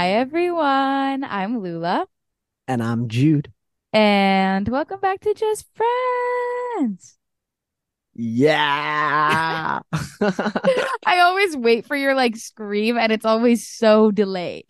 [0.00, 1.24] Hi, everyone.
[1.24, 2.06] I'm Lula,
[2.66, 3.52] And I'm Jude.
[3.92, 7.18] and welcome back to Just Friends.
[8.14, 9.80] Yeah.
[11.04, 14.64] I always wait for your like scream, and it's always so delayed.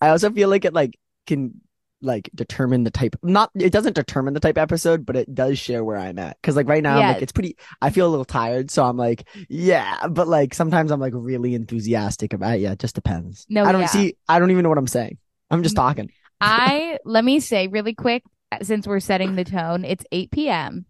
[0.00, 1.60] I also feel like it like can
[2.04, 5.82] like determine the type not it doesn't determine the type episode, but it does share
[5.82, 6.36] where I'm at.
[6.42, 8.96] Cause like right now I'm like it's pretty I feel a little tired, so I'm
[8.96, 12.60] like, yeah, but like sometimes I'm like really enthusiastic about it.
[12.60, 13.46] Yeah, it just depends.
[13.48, 13.86] No, I don't yeah.
[13.88, 15.18] see I don't even know what I'm saying.
[15.50, 15.78] I'm just Mm.
[15.78, 16.12] talking.
[16.40, 18.22] I let me say really quick,
[18.62, 20.86] since we're setting the tone, it's 8 p.m.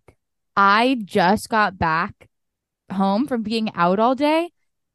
[0.57, 2.29] I just got back
[2.93, 4.51] home from being out all day,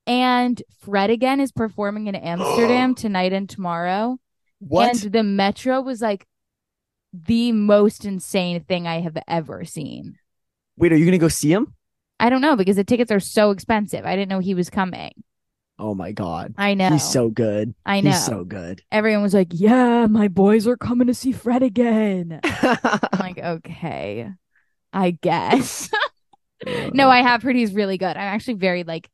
[0.07, 4.17] and Fred again is performing in Amsterdam tonight and tomorrow.
[4.59, 5.03] What?
[5.03, 6.27] And the metro was like
[7.13, 10.17] the most insane thing I have ever seen.
[10.77, 11.73] Wait, are you gonna go see him?
[12.19, 14.05] I don't know because the tickets are so expensive.
[14.05, 15.11] I didn't know he was coming.
[15.77, 16.53] Oh my god.
[16.57, 16.89] I know.
[16.89, 17.73] He's so good.
[17.85, 18.11] I know.
[18.11, 18.83] He's so good.
[18.91, 24.29] Everyone was like, "Yeah, my boys are coming to see Fred again." I'm like, "Okay,
[24.91, 25.89] I guess."
[26.93, 28.17] no, I have heard he's really good.
[28.17, 29.09] I'm actually very like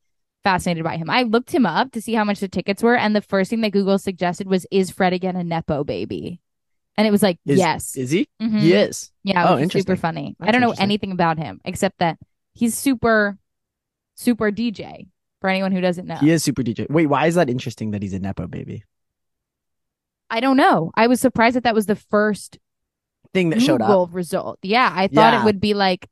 [0.45, 1.09] fascinated by him.
[1.09, 3.59] I looked him up to see how much the tickets were, and the first thing
[3.61, 6.39] that Google suggested was, "Is Fred again a nepo baby?"
[6.95, 8.29] And it was like, Is- "Yes." Is he?
[8.41, 8.59] Mhm.
[8.61, 9.11] He is.
[9.23, 9.95] Yeah, Oh, is super interesting.
[9.97, 10.35] funny.
[10.39, 12.17] I don't know anything about him except that
[12.53, 13.37] he's super,
[14.15, 15.07] super DJ.
[15.41, 16.87] For anyone who doesn't know, He is super DJ.
[16.89, 18.83] Wait, why is that interesting that he's a Nepo baby?
[20.29, 20.91] I don't know.
[20.95, 22.57] I was surprised that that was the first
[23.33, 23.87] Thing that showed up.
[23.87, 24.59] Google result.
[24.63, 25.41] Yeah, I thought Yeah.
[25.41, 26.07] it would be like,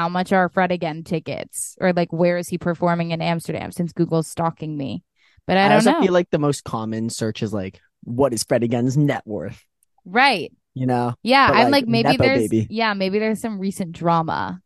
[0.00, 3.70] how much are Fred again tickets, or like where is he performing in Amsterdam?
[3.70, 5.04] Since Google's stalking me,
[5.46, 6.00] but I, I, don't also know.
[6.00, 9.62] feel like the most common search is like, what is Fred again's net worth?
[10.06, 10.50] right?
[10.72, 11.14] You know?
[11.22, 12.66] Yeah, But, I'm like, like maybe Nepo there's baby.
[12.70, 14.62] yeah maybe there's some recent drama.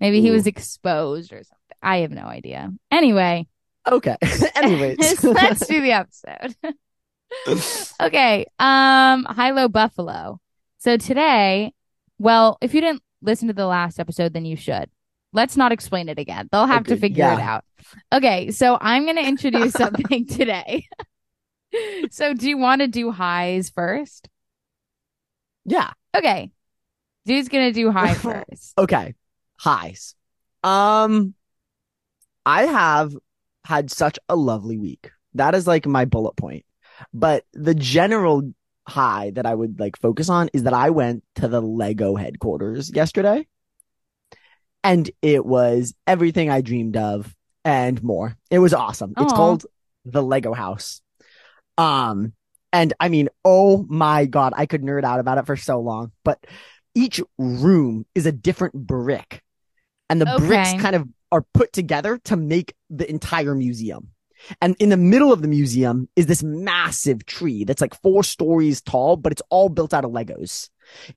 [0.00, 1.76] Maybe he was exposed or something.
[1.82, 2.70] I have no idea.
[2.90, 3.46] Anyway.
[3.90, 4.16] Okay.
[4.56, 4.98] Anyways.
[5.24, 6.56] let's do the episode.
[8.02, 8.44] okay.
[8.58, 10.40] Um, high low Buffalo.
[10.76, 11.72] So today,
[12.18, 14.88] well, if you didn't listen to the last episode, then you should.
[15.32, 16.48] Let's not explain it again.
[16.52, 17.00] They'll have to Agreed.
[17.00, 17.64] figure it out.
[18.12, 20.86] Okay, so I'm gonna introduce something today.
[22.10, 24.28] so do you want to do highs first?
[25.64, 25.90] yeah.
[26.16, 26.50] Okay.
[27.26, 28.74] Jude's gonna do high first.
[28.78, 29.14] Okay.
[29.58, 30.14] Highs.
[30.62, 31.34] Um,
[32.46, 33.16] I have
[33.64, 35.10] had such a lovely week.
[35.34, 36.64] That is like my bullet point.
[37.12, 38.52] But the general
[38.86, 42.90] high that I would like focus on is that I went to the Lego headquarters
[42.94, 43.46] yesterday.
[44.82, 47.34] And it was everything I dreamed of
[47.64, 48.36] and more.
[48.50, 49.14] It was awesome.
[49.18, 49.64] It's called
[50.04, 51.00] the Lego house.
[51.78, 52.34] Um,
[52.72, 56.12] and I mean, oh my God, I could nerd out about it for so long,
[56.24, 56.44] but
[56.94, 59.42] each room is a different brick
[60.10, 64.08] and the bricks kind of are put together to make the entire museum.
[64.60, 68.80] And in the middle of the museum is this massive tree that's like four stories
[68.80, 70.70] tall, but it's all built out of Legos.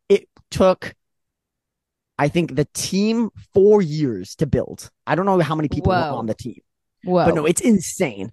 [0.10, 0.96] It took,
[2.18, 4.90] I think, the team four years to build.
[5.06, 6.62] I don't know how many people were on the team,
[7.04, 7.26] Whoa.
[7.26, 8.32] but no, it's insane.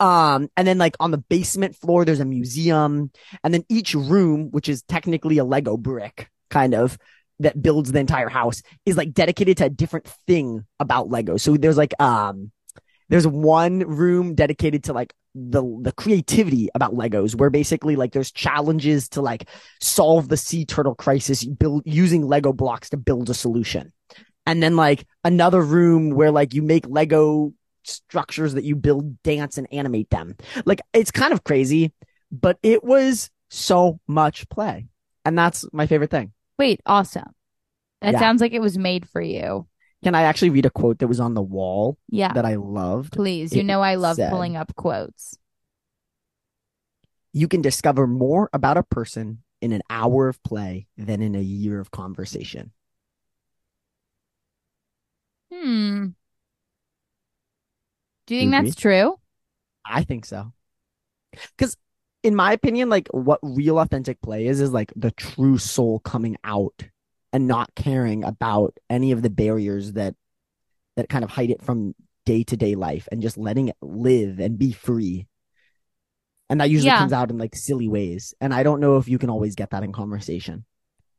[0.00, 3.10] Um, and then like on the basement floor, there's a museum,
[3.44, 6.98] and then each room, which is technically a Lego brick, kind of
[7.40, 11.36] that builds the entire house, is like dedicated to a different thing about Lego.
[11.36, 12.50] So there's like um,
[13.10, 18.32] there's one room dedicated to like the the creativity about Legos, where basically like there's
[18.32, 19.48] challenges to like
[19.80, 23.92] solve the sea turtle crisis, build using Lego blocks to build a solution,
[24.46, 27.52] and then like another room where like you make Lego
[27.84, 30.36] structures that you build, dance, and animate them.
[30.64, 31.92] Like it's kind of crazy,
[32.32, 34.86] but it was so much play.
[35.24, 36.32] And that's my favorite thing.
[36.58, 37.34] Wait, awesome.
[38.02, 38.18] That Yeah.
[38.20, 39.66] sounds like it was made for you.
[40.02, 42.32] Can I actually read a quote that was on the wall Yeah.
[42.32, 43.12] that I loved?
[43.12, 43.52] Please.
[43.54, 45.36] You It know I love said- pulling up quotes.
[47.32, 51.40] You can discover more about a person in an hour of play than in a
[51.40, 52.72] year of conversation.
[55.52, 56.08] Hmm.
[58.26, 59.16] Do you You think that's true?
[59.84, 60.52] I think so.
[61.56, 61.76] Because
[62.22, 66.36] in my opinion, like what real authentic play is, is like the true soul coming
[66.44, 66.84] out
[67.32, 70.14] and not caring about any of the barriers that
[70.96, 71.94] that kind of hide it from
[72.26, 75.26] day to day life and just letting it live and be free.
[76.48, 76.98] And that usually Yeah.
[76.98, 78.34] comes out in like silly ways.
[78.40, 80.64] And I don't know if you can always get that in conversation.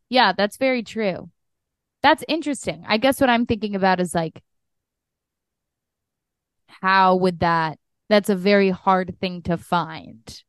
[0.09, 1.29] Yeah, that's very true.
[2.03, 2.83] That's interesting.
[2.87, 4.41] I guess what I'm thinking about is like,
[6.67, 7.79] how would that?
[8.09, 10.43] That's a very hard thing to find.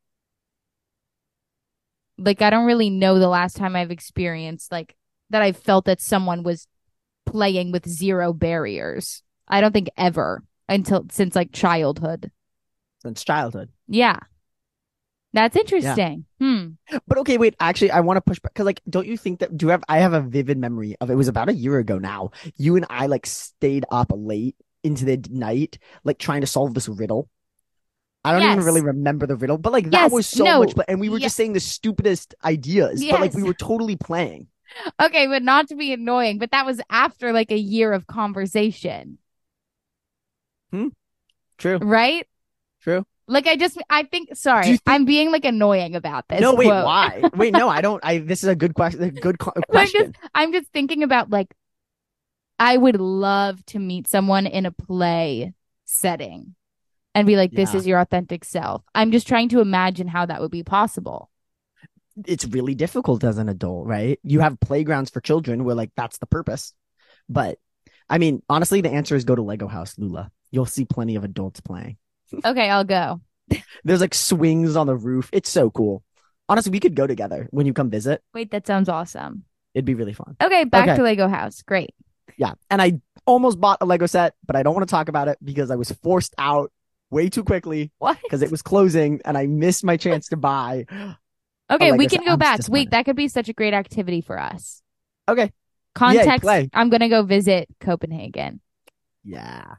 [2.19, 4.97] Like, I don't really know the last time I've experienced like
[5.33, 6.67] that I felt that someone was
[7.27, 9.23] playing with zero barriers.
[9.49, 12.31] I don't think ever until since like childhood.
[13.03, 13.71] Since childhood.
[13.89, 14.21] Yeah.
[15.35, 16.27] That's interesting.
[16.39, 16.47] Yeah.
[16.47, 16.99] Hmm.
[17.09, 17.57] But okay, wait.
[17.59, 19.57] Actually, I want to push back because, like, don't you think that?
[19.57, 19.83] Do you have?
[19.89, 22.33] I have a vivid memory of it was about a year ago now.
[22.57, 26.87] You and I like stayed up late into the night, like trying to solve this
[26.87, 27.31] riddle.
[28.25, 28.53] I don't yes.
[28.53, 30.61] even really remember the riddle, but like that yes, was so no.
[30.61, 30.75] much.
[30.87, 31.27] And we were yes.
[31.27, 34.47] just saying the stupidest ideas, but like we were totally playing.
[35.01, 39.19] Okay, but not to be annoying, but that was after like a year of conversation.
[40.71, 40.89] Hmm.
[41.59, 41.79] True.
[41.79, 42.27] Right.
[42.81, 43.05] True.
[43.29, 44.37] Like I just, I think.
[44.37, 44.83] Sorry, think...
[44.87, 46.41] I'm being like annoying about this.
[46.41, 46.85] No, wait, quote.
[46.85, 47.23] why?
[47.35, 48.05] wait, no, I don't.
[48.05, 48.19] I.
[48.19, 49.03] This is a good question.
[49.03, 50.01] A good co- question.
[50.07, 51.55] I'm just, I'm just thinking about like,
[52.59, 55.55] I would love to meet someone in a play
[55.85, 56.57] setting,
[57.15, 57.79] and be like, "This yeah.
[57.79, 61.31] is your authentic self." I'm just trying to imagine how that would be possible.
[62.27, 64.19] It's really difficult as an adult, right?
[64.23, 66.75] You have playgrounds for children where like that's the purpose,
[67.29, 67.59] but
[68.09, 70.31] I mean, honestly, the answer is go to Lego House, Lula.
[70.51, 71.97] You'll see plenty of adults playing.
[72.47, 73.21] Okay, I'll go.
[73.85, 75.29] There's like swings on the roof.
[75.35, 76.03] It's so cool.
[76.49, 78.23] Honestly, we could go together when you come visit.
[78.33, 79.45] Wait, that sounds awesome.
[79.75, 80.37] It'd be really fun.
[80.43, 80.97] Okay, back okay.
[80.97, 81.61] to Lego House.
[81.61, 81.91] Great.
[82.39, 82.55] Yeah.
[82.71, 85.39] And I almost bought a Lego set, but I don't want to talk about it
[85.45, 86.73] because I was forced out
[87.11, 87.93] way too quickly.
[87.99, 88.19] What?
[88.23, 90.87] Because it was closing and I missed my chance to buy.
[91.71, 92.61] Okay, we can go I'm back.
[92.69, 94.83] Wait, that could be such a great activity for us.
[95.29, 95.53] Okay.
[95.95, 98.61] Context I'm going to go visit Copenhagen.
[99.25, 99.75] Yeah.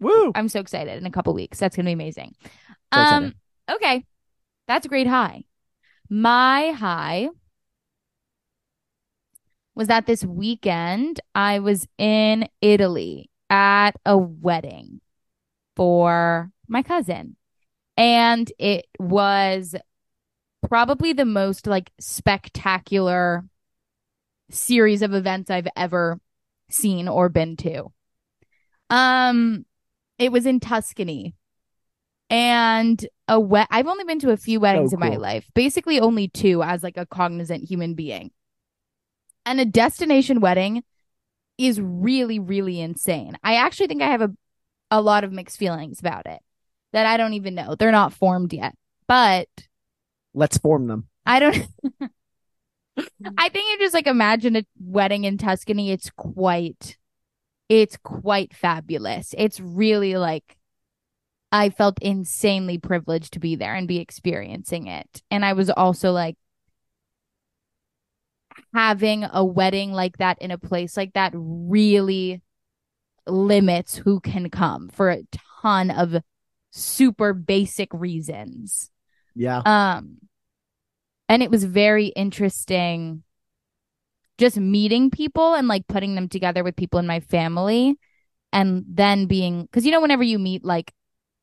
[0.00, 0.32] Woo!
[0.34, 1.58] I'm so excited in a couple weeks.
[1.58, 2.34] That's gonna be amazing.
[2.92, 3.34] So um,
[3.70, 4.04] okay,
[4.68, 5.44] that's a great high.
[6.08, 7.28] My high
[9.74, 15.00] was that this weekend I was in Italy at a wedding
[15.76, 17.36] for my cousin,
[17.96, 19.74] and it was
[20.68, 23.44] probably the most like spectacular
[24.50, 26.20] series of events I've ever
[26.70, 27.92] seen or been to.
[28.90, 29.66] Um,
[30.18, 31.34] it was in Tuscany.
[32.28, 35.06] And a wet I've only been to a few weddings so cool.
[35.06, 35.48] in my life.
[35.54, 38.32] Basically only two as like a cognizant human being.
[39.44, 40.82] And a destination wedding
[41.56, 43.38] is really really insane.
[43.44, 44.32] I actually think I have a
[44.90, 46.40] a lot of mixed feelings about it
[46.92, 47.76] that I don't even know.
[47.76, 48.74] They're not formed yet.
[49.06, 49.48] But
[50.36, 51.08] let's form them.
[51.24, 51.56] I don't
[53.36, 55.90] I think you just like imagine a wedding in Tuscany.
[55.90, 56.96] It's quite
[57.68, 59.34] it's quite fabulous.
[59.36, 60.56] It's really like
[61.50, 65.22] I felt insanely privileged to be there and be experiencing it.
[65.30, 66.36] And I was also like
[68.74, 72.42] having a wedding like that in a place like that really
[73.26, 75.24] limits who can come for a
[75.62, 76.22] ton of
[76.70, 78.90] super basic reasons.
[79.36, 79.62] Yeah.
[79.64, 80.18] Um
[81.28, 83.22] and it was very interesting
[84.38, 87.98] just meeting people and like putting them together with people in my family
[88.52, 90.92] and then being because you know whenever you meet like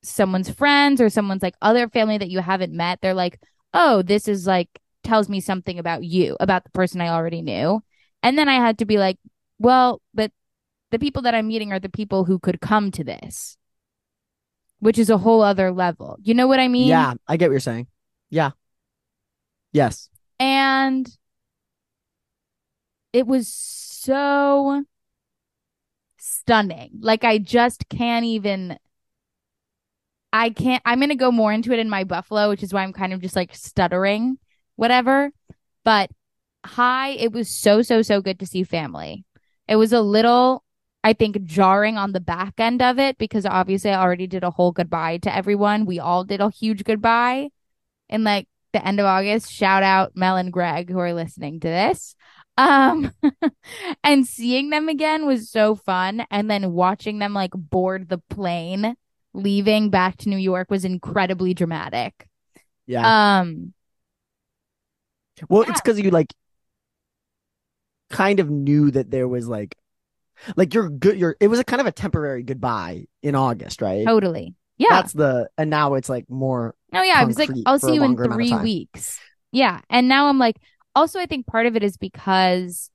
[0.03, 3.39] someone's friends or someone's like other family that you haven't met they're like
[3.73, 4.69] oh this is like
[5.03, 7.81] tells me something about you about the person i already knew
[8.21, 9.17] and then i had to be like
[9.59, 10.31] well but
[10.91, 13.57] the people that i'm meeting are the people who could come to this
[14.83, 17.53] which is a whole other level you know what i mean yeah i get what
[17.53, 17.87] you're saying
[18.29, 18.51] yeah
[19.71, 20.09] yes
[20.39, 21.17] and
[23.13, 24.83] it was so
[26.17, 26.91] stunning.
[26.99, 28.77] Like I just can't even
[30.31, 32.83] I can't I'm going to go more into it in my buffalo, which is why
[32.83, 34.37] I'm kind of just like stuttering
[34.75, 35.31] whatever.
[35.85, 36.09] But
[36.65, 39.25] hi, it was so so so good to see family.
[39.67, 40.62] It was a little
[41.03, 44.51] I think jarring on the back end of it because obviously I already did a
[44.51, 45.85] whole goodbye to everyone.
[45.85, 47.49] We all did a huge goodbye
[48.09, 49.51] in like the end of August.
[49.51, 52.15] Shout out Mel and Greg who are listening to this.
[52.57, 53.11] Um,
[54.03, 56.25] and seeing them again was so fun.
[56.31, 58.95] And then watching them like board the plane
[59.33, 62.27] leaving back to New York was incredibly dramatic.
[62.85, 63.39] Yeah.
[63.39, 63.73] Um,
[65.49, 65.71] well, yeah.
[65.71, 66.33] it's because you like
[68.09, 69.75] kind of knew that there was like,
[70.55, 71.17] like you're good.
[71.17, 74.05] You're, it was a kind of a temporary goodbye in August, right?
[74.05, 74.55] Totally.
[74.77, 74.89] Yeah.
[74.89, 76.75] That's the, and now it's like more.
[76.93, 77.15] Oh, yeah.
[77.17, 79.19] I was like, I'll see you in three weeks.
[79.51, 79.81] Yeah.
[79.89, 80.57] And now I'm like,
[80.95, 82.89] also I think part of it is because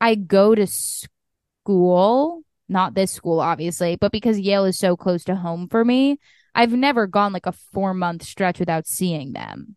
[0.00, 5.34] I go to school, not this school obviously, but because Yale is so close to
[5.36, 6.18] home for me,
[6.54, 9.76] I've never gone like a 4 month stretch without seeing them.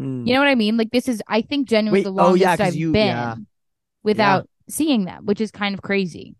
[0.00, 0.26] Mm.
[0.26, 0.76] You know what I mean?
[0.76, 3.36] Like this is I think genuinely Wait, the longest oh, yeah, I've you, been yeah.
[4.02, 4.48] without.
[4.72, 6.34] Seeing them, which is kind of crazy.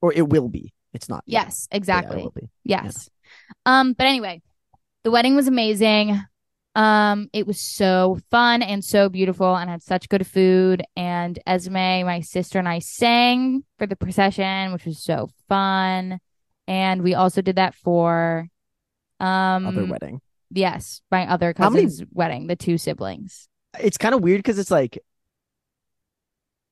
[0.00, 0.72] Or it will be.
[0.92, 1.22] It's not.
[1.26, 1.76] Yes, yet.
[1.76, 2.28] exactly.
[2.64, 3.08] Yes.
[3.66, 4.42] Um but anyway,
[5.04, 6.20] the wedding was amazing.
[6.74, 10.82] Um, it was so fun and so beautiful and had such good food.
[10.96, 16.18] And Esme, my sister, and I sang for the procession, which was so fun.
[16.66, 18.48] And we also did that for
[19.20, 20.20] um other wedding.
[20.50, 22.10] Yes, my other cousin's many...
[22.12, 23.48] wedding, the two siblings.
[23.78, 24.98] It's kind of weird because it's like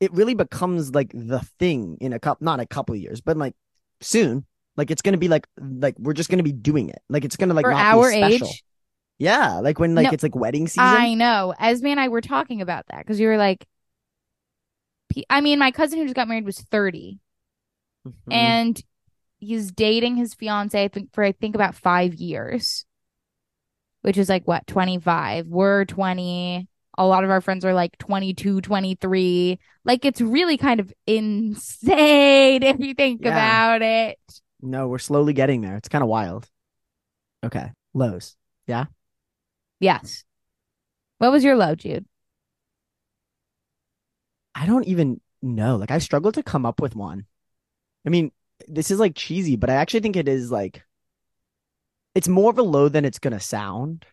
[0.00, 3.54] it really becomes like the thing in a couple not a couple years, but like
[4.00, 4.47] soon.
[4.76, 7.02] Like it's gonna be like like we're just gonna be doing it.
[7.09, 8.64] Like it's gonna like For our age.
[9.19, 10.85] Yeah, like when like no, it's like wedding season.
[10.85, 11.54] I know.
[11.61, 13.66] Esme and I were talking about that because you were like,
[15.28, 17.19] I mean, my cousin who just got married was 30
[18.09, 18.33] mm-hmm.
[18.33, 18.83] and
[19.40, 22.87] he's dating his fiance I think for I think about five years,
[24.02, 25.47] which is like what twenty five.
[25.47, 26.69] We're twenty.
[27.00, 29.59] A lot of our friends are like 22, 23.
[29.87, 33.30] Like it's really kind of insane if you think yeah.
[33.30, 34.19] about it.
[34.61, 35.76] No, we're slowly getting there.
[35.76, 36.47] It's kind of wild.
[37.42, 37.73] Okay.
[37.95, 38.37] Lows.
[38.66, 38.85] Yeah.
[39.78, 40.25] Yes.
[41.16, 42.04] What was your low, Jude?
[44.54, 45.76] I don't even know.
[45.76, 47.25] Like I struggle to come up with one.
[48.07, 48.30] I mean,
[48.69, 50.83] this is like cheesy, but I actually think it is like
[52.14, 54.04] it's more of a low than it's gonna sound.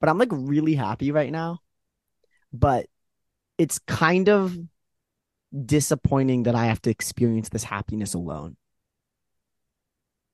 [0.00, 1.60] But I'm like really happy right now.
[2.52, 2.86] But
[3.58, 4.56] it's kind of
[5.64, 8.56] disappointing that I have to experience this happiness alone.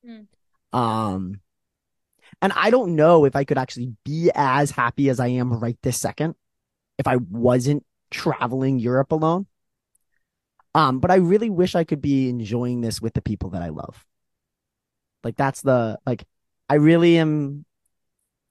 [0.07, 0.27] Mm.
[0.73, 1.41] Um
[2.43, 5.79] and I don't know if I could actually be as happy as I am right
[5.83, 6.35] this second
[6.99, 9.47] if I wasn't traveling Europe alone.
[10.75, 13.71] Um, but I really wish I could be enjoying this with the people that I
[13.71, 14.05] love.
[15.25, 16.25] Like that's the like
[16.69, 17.65] I really am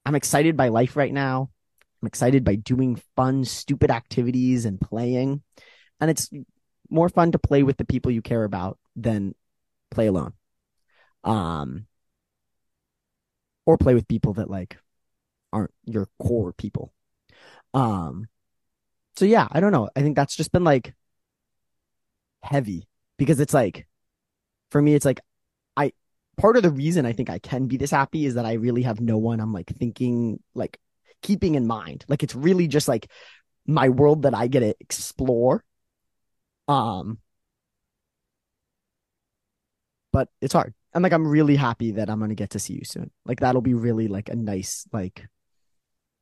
[0.04, 1.50] I'm excited by life right now.
[2.02, 5.42] I'm excited by doing fun, stupid activities and playing.
[6.00, 6.30] And it's
[6.90, 9.34] more fun to play with the people you care about than
[9.90, 10.34] play alone.
[11.24, 11.86] Um
[13.64, 14.76] or play with people that like
[15.52, 16.92] aren't your core people.
[17.74, 18.28] Um
[19.16, 19.88] so yeah, I don't know.
[19.96, 20.94] I think that's just been like
[22.42, 22.86] heavy
[23.18, 23.86] because it's like
[24.70, 25.20] for me it's like
[25.76, 25.92] I
[26.36, 28.82] part of the reason I think I can be this happy is that I really
[28.82, 30.78] have no one I'm like thinking like
[31.26, 32.04] keeping in mind.
[32.06, 33.10] Like it's really just like
[33.66, 35.64] my world that I get to explore.
[36.68, 37.18] Um
[40.12, 40.72] but it's hard.
[40.94, 43.10] And like I'm really happy that I'm gonna get to see you soon.
[43.24, 45.26] Like that'll be really like a nice like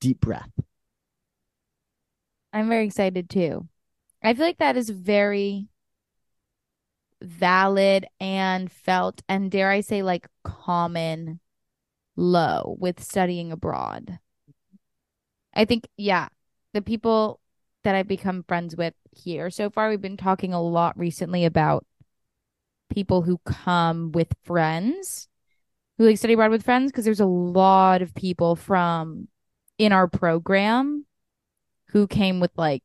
[0.00, 0.50] deep breath.
[2.54, 3.68] I'm very excited too.
[4.22, 5.68] I feel like that is very
[7.20, 11.40] valid and felt and dare I say like common
[12.16, 14.18] low with studying abroad.
[15.54, 16.28] I think yeah,
[16.72, 17.40] the people
[17.84, 21.86] that I've become friends with here so far we've been talking a lot recently about
[22.92, 25.28] people who come with friends
[25.98, 29.28] who like study abroad with friends because there's a lot of people from
[29.78, 31.06] in our program
[31.88, 32.82] who came with like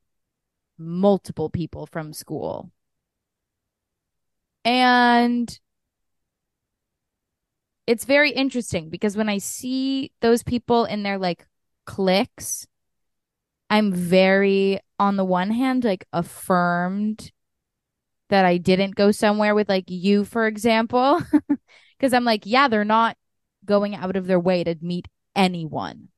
[0.78, 2.72] multiple people from school.
[4.64, 5.60] And
[7.88, 11.48] it's very interesting because when I see those people in their like
[11.90, 12.68] cliques,
[13.70, 17.32] I'm very, on the one hand, like affirmed
[18.30, 21.20] that I didn't go somewhere with like you, for example.
[22.00, 23.18] Cause I'm like, yeah, they're not
[23.66, 26.10] going out of their way to meet anyone.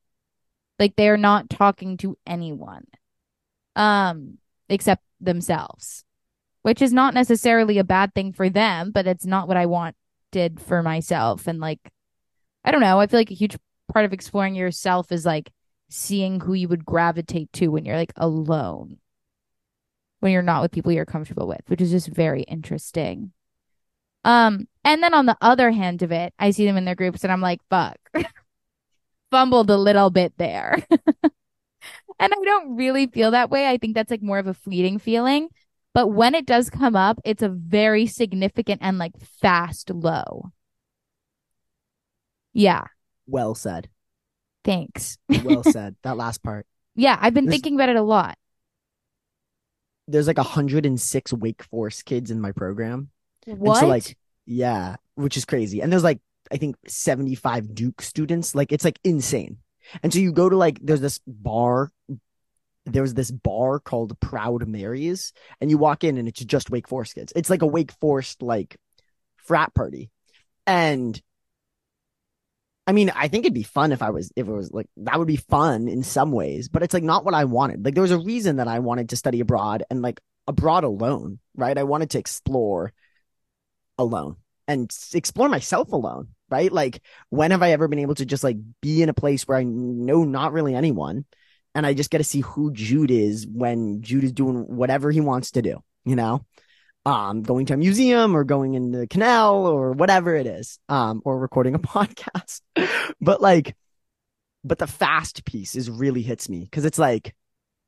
[0.77, 2.85] Like they're not talking to anyone.
[3.75, 6.03] Um, except themselves
[6.61, 10.59] which is not necessarily a bad thing for them, but it's not what I wanted
[10.59, 11.47] for myself.
[11.47, 11.79] And like,
[12.63, 12.99] I don't know.
[12.99, 13.57] I feel like a huge
[13.91, 15.51] part of exploring yourself is like
[15.91, 18.97] seeing who you would gravitate to when you're like alone,
[20.19, 23.31] when you're not with people you're comfortable with, which is just very interesting.
[24.23, 27.23] Um, and then on the other hand of it, I see them in their groups
[27.23, 27.97] and I'm like, fuck,
[29.31, 30.77] fumbled a little bit there.
[30.91, 33.67] and I don't really feel that way.
[33.67, 35.49] I think that's like more of a fleeting feeling.
[35.93, 40.51] But when it does come up, it's a very significant and like fast low.
[42.53, 42.85] Yeah.
[43.27, 43.89] Well said.
[44.63, 45.17] Thanks.
[45.43, 45.95] well said.
[46.03, 46.65] That last part.
[46.95, 48.37] Yeah, I've been there's, thinking about it a lot.
[50.07, 53.09] There's like 106 Wake Forest kids in my program.
[53.45, 53.79] What?
[53.79, 55.81] So like, yeah, which is crazy.
[55.81, 56.19] And there's like,
[56.51, 58.53] I think 75 Duke students.
[58.53, 59.57] Like, it's like insane.
[60.03, 61.91] And so you go to like, there's this bar
[62.85, 66.87] there was this bar called Proud Mary's, and you walk in and it's just Wake
[66.87, 67.33] Forest kids.
[67.35, 68.77] It's like a Wake Forest like
[69.37, 70.09] frat party,
[70.65, 71.19] and
[72.87, 75.17] I mean, I think it'd be fun if I was if it was like that
[75.19, 77.85] would be fun in some ways, but it's like not what I wanted.
[77.85, 81.39] Like there was a reason that I wanted to study abroad and like abroad alone,
[81.55, 81.77] right?
[81.77, 82.91] I wanted to explore
[83.97, 86.71] alone and explore myself alone, right?
[86.71, 89.57] Like when have I ever been able to just like be in a place where
[89.57, 91.25] I know not really anyone?
[91.73, 95.21] and I just get to see who Jude is when Jude is doing whatever he
[95.21, 96.45] wants to do, you know?
[97.03, 101.21] Um, going to a museum or going in the canal or whatever it is, um,
[101.25, 102.61] or recording a podcast.
[103.19, 103.75] but like,
[104.63, 107.33] but the fast piece is really hits me because it's like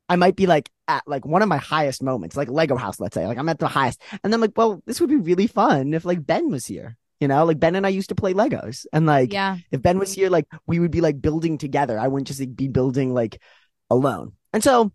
[0.09, 3.15] I might be like at like one of my highest moments, like Lego House, let's
[3.15, 5.93] say, like I'm at the highest, and then like, well, this would be really fun
[5.93, 6.97] if like Ben was here.
[7.19, 9.97] You know, like Ben and I used to play Legos, and like, yeah, if Ben
[9.97, 11.97] was here, like we would be like building together.
[11.97, 13.41] I wouldn't just like, be building like
[13.89, 14.91] alone, and so,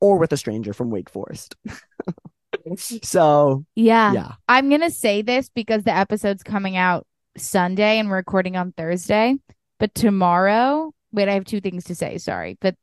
[0.00, 1.54] or with a stranger from Wake Forest.
[2.76, 7.06] so yeah, yeah, I'm gonna say this because the episode's coming out
[7.36, 9.36] Sunday and we're recording on Thursday,
[9.78, 10.92] but tomorrow.
[11.14, 12.16] Wait, I have two things to say.
[12.16, 12.74] Sorry, but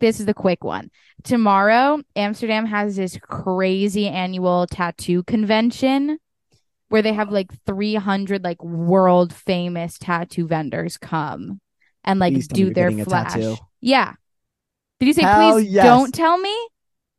[0.00, 0.90] this is the quick one.
[1.22, 6.18] Tomorrow, Amsterdam has this crazy annual tattoo convention
[6.88, 11.60] where they have like 300 like world famous tattoo vendors come
[12.04, 13.58] and like do their flash.
[13.80, 14.12] Yeah.
[15.00, 15.84] Did you say Hell please yes.
[15.84, 16.54] don't tell me?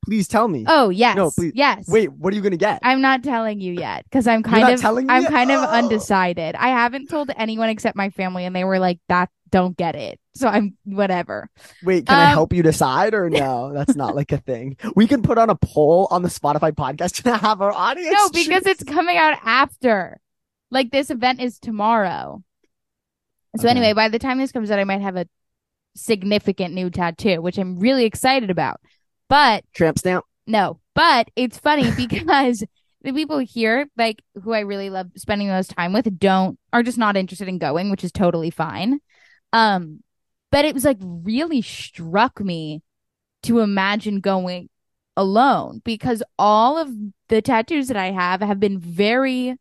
[0.05, 0.63] Please tell me.
[0.67, 1.15] Oh, yes.
[1.15, 1.51] No, please.
[1.55, 1.87] Yes.
[1.87, 2.79] Wait, what are you gonna get?
[2.83, 5.31] I'm not telling you yet because I'm kind of I'm yet?
[5.31, 5.67] kind of Oh.
[5.67, 6.55] undecided.
[6.55, 10.19] I haven't told anyone except my family and they were like that don't get it.
[10.35, 11.49] So I'm whatever.
[11.83, 13.71] Wait, can I Um, help you decide or no?
[13.73, 14.75] That's not like a thing.
[14.95, 18.13] We can put on a poll on the Spotify podcast to have our audience.
[18.13, 18.65] No, because choose.
[18.65, 20.19] it's coming out after.
[20.71, 22.43] Like this event is tomorrow.
[23.57, 23.69] So Okay.
[23.69, 25.25] anyway, by the time this comes out, I might have a
[25.95, 28.81] significant new tattoo, which I'm really excited about.
[29.29, 30.25] But tramp stamp.
[30.45, 32.63] no, but it's funny because
[33.01, 36.97] the people here, like who I really love spending most time with, don't are just
[36.97, 38.99] not interested in going, which is totally fine.
[39.53, 40.01] Um,
[40.51, 42.81] but it was like really struck me
[43.43, 44.69] to imagine going
[45.17, 46.89] alone because all of
[47.29, 49.55] the tattoos that I have have been very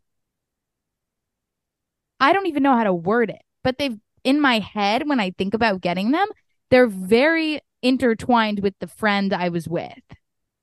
[2.20, 5.32] I don't even know how to word it, but they've in my head when I
[5.32, 6.26] think about getting them,
[6.70, 9.92] they're very intertwined with the friend I was with.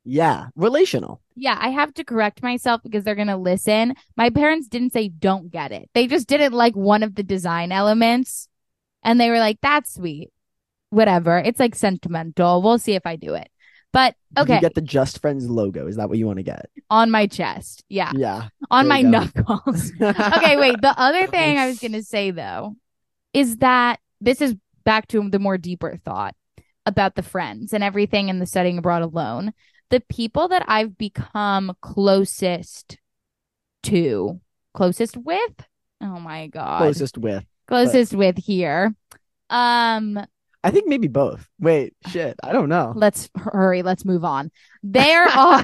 [0.03, 1.21] Yeah, relational.
[1.35, 3.93] Yeah, I have to correct myself because they're going to listen.
[4.17, 5.89] My parents didn't say don't get it.
[5.93, 8.47] They just didn't like one of the design elements
[9.03, 10.29] and they were like that's sweet.
[10.89, 11.37] Whatever.
[11.37, 12.61] It's like sentimental.
[12.61, 13.47] We'll see if I do it.
[13.93, 15.85] But okay, You get the Just Friends logo.
[15.87, 16.65] Is that what you want to get?
[16.89, 17.83] on my chest.
[17.87, 18.11] Yeah.
[18.15, 18.47] Yeah.
[18.71, 19.09] on my go.
[19.09, 19.91] knuckles.
[20.01, 20.81] okay, wait.
[20.81, 22.75] The other thing I was going to say though
[23.33, 26.33] is that this is back to the more deeper thought
[26.85, 29.53] about the friends and everything and the studying abroad alone.
[29.89, 32.97] The people that I've become closest
[33.83, 34.39] to,
[34.73, 35.65] closest with,
[36.01, 37.43] oh my god, Closest with.
[37.67, 38.95] closest with here.
[39.49, 40.19] Um,
[40.63, 41.49] I think maybe both.
[41.59, 42.35] Wait, shit.
[42.43, 42.93] I don't know.
[42.95, 44.51] let's hurry let's move on
[44.83, 45.63] they're all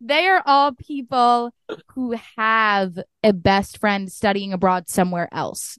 [0.00, 1.52] they are all people
[1.94, 5.78] who have a best friend studying abroad somewhere else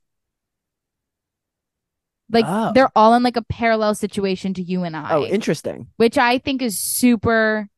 [2.31, 2.71] like Oh.
[2.73, 5.88] they're all in like a parallel situation to you and oh, I Oh, interesting.
[5.97, 7.69] which I think is super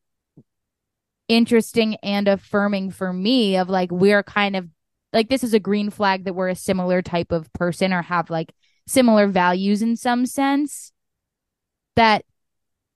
[1.28, 4.66] interesting and affirming for me of like we're kind of
[5.12, 8.30] like this is a green flag that we're a similar type of person or have
[8.30, 8.54] like
[8.86, 10.92] similar values in some sense
[11.96, 12.24] that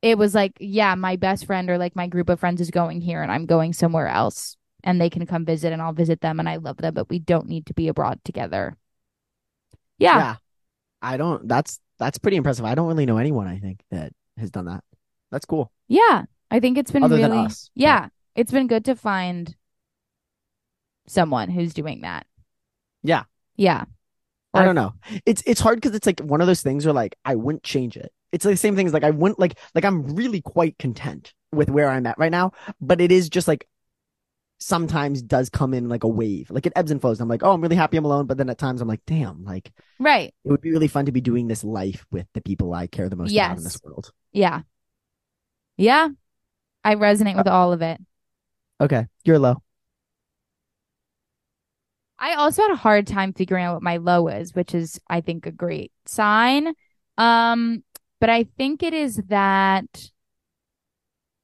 [0.01, 3.03] it was like yeah my best friend or like my group of friends is going
[3.03, 6.41] here and I'm going somewhere else and they can come visit and I'll visit them
[6.41, 8.77] and I love them but we don't need to be abroad together
[9.99, 10.37] yeah,
[11.03, 12.65] I don't that's that's pretty impressive.
[12.65, 14.85] I don't really know anyone I think that has done that.
[15.31, 15.71] That's cool.
[15.89, 17.71] Yeah, I think it's been Other really than us.
[17.75, 19.55] yeah, it's been good to find
[21.07, 22.27] someone who's doing that.
[23.03, 23.25] Yeah.
[23.57, 23.85] Yeah.
[24.55, 24.93] I don't know.
[25.25, 27.97] It's it's hard because it's like one of those things where like I wouldn't change
[27.97, 28.13] it.
[28.33, 31.33] It's like the same thing as like I wouldn't like like I'm really quite content
[31.53, 33.67] with where I'm at right now, but it is just like
[34.63, 36.51] sometimes does come in like a wave.
[36.51, 37.21] Like it ebbs and flows.
[37.21, 39.45] I'm like, oh, I'm really happy I'm alone, but then at times I'm like, damn,
[39.45, 40.35] like Right.
[40.45, 43.09] it would be really fun to be doing this life with the people I care
[43.09, 44.13] the most about in this world.
[44.33, 44.63] Yeah.
[45.77, 46.09] Yeah.
[46.85, 48.01] I resonate with all of it.
[48.81, 49.63] Okay, you're low.
[52.19, 55.21] I also had a hard time figuring out what my low is, which is I
[55.21, 56.75] think a great sign.
[57.19, 57.83] Um,
[58.21, 60.11] but I think it is that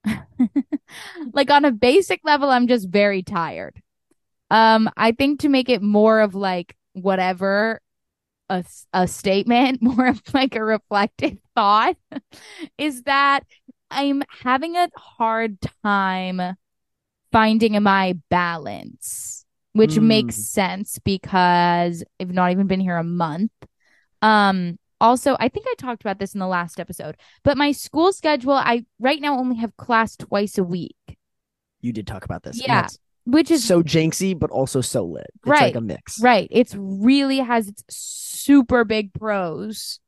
[1.32, 3.80] like on a basic level, I'm just very tired.
[4.50, 7.80] Um, I think to make it more of like whatever
[8.50, 11.96] a, a statement, more of like a reflective thought,
[12.78, 13.40] is that
[13.90, 16.56] I'm having a hard time
[17.32, 20.02] finding my balance, which Mm.
[20.02, 23.52] makes sense because I've not even been here a month.
[24.22, 28.12] Um, also, I think I talked about this in the last episode, but my school
[28.12, 30.96] schedule, I right now only have class twice a week,
[31.80, 32.60] You did talk about this.
[32.60, 32.88] Yeah,
[33.28, 35.26] which is so jinxy, but also so lit.
[35.46, 36.18] It's like a mix.
[36.20, 36.48] Right.
[36.50, 40.00] It's really has its super big pros,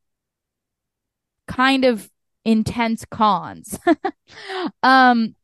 [1.46, 2.10] kind of
[2.46, 3.78] intense cons.
[4.82, 5.34] um,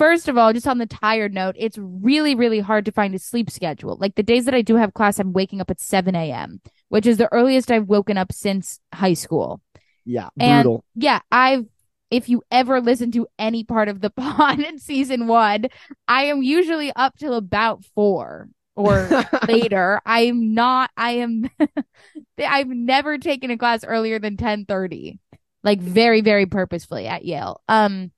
[0.00, 3.20] first of all, just on the tired note, it's really, really hard to find a
[3.20, 3.96] sleep schedule.
[4.00, 7.06] Like the days that I do have class, I'm waking up at 7 a.m., which
[7.06, 9.62] is the earliest I've woken up since high school.
[10.04, 10.84] Yeah, brutal.
[10.94, 11.66] And yeah, I've
[12.10, 15.66] if you ever listen to any part of the pod in season one,
[16.06, 19.08] I am usually up till about four or
[19.48, 20.00] later.
[20.04, 21.48] I'm not, I am,
[22.38, 25.18] I've never taken a class earlier than 1030,
[25.62, 27.60] like very, very purposefully at Yale.
[27.68, 28.10] Um,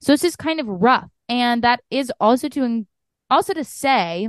[0.00, 1.10] so it's just kind of rough.
[1.28, 2.86] And that is also to,
[3.30, 4.28] also to say,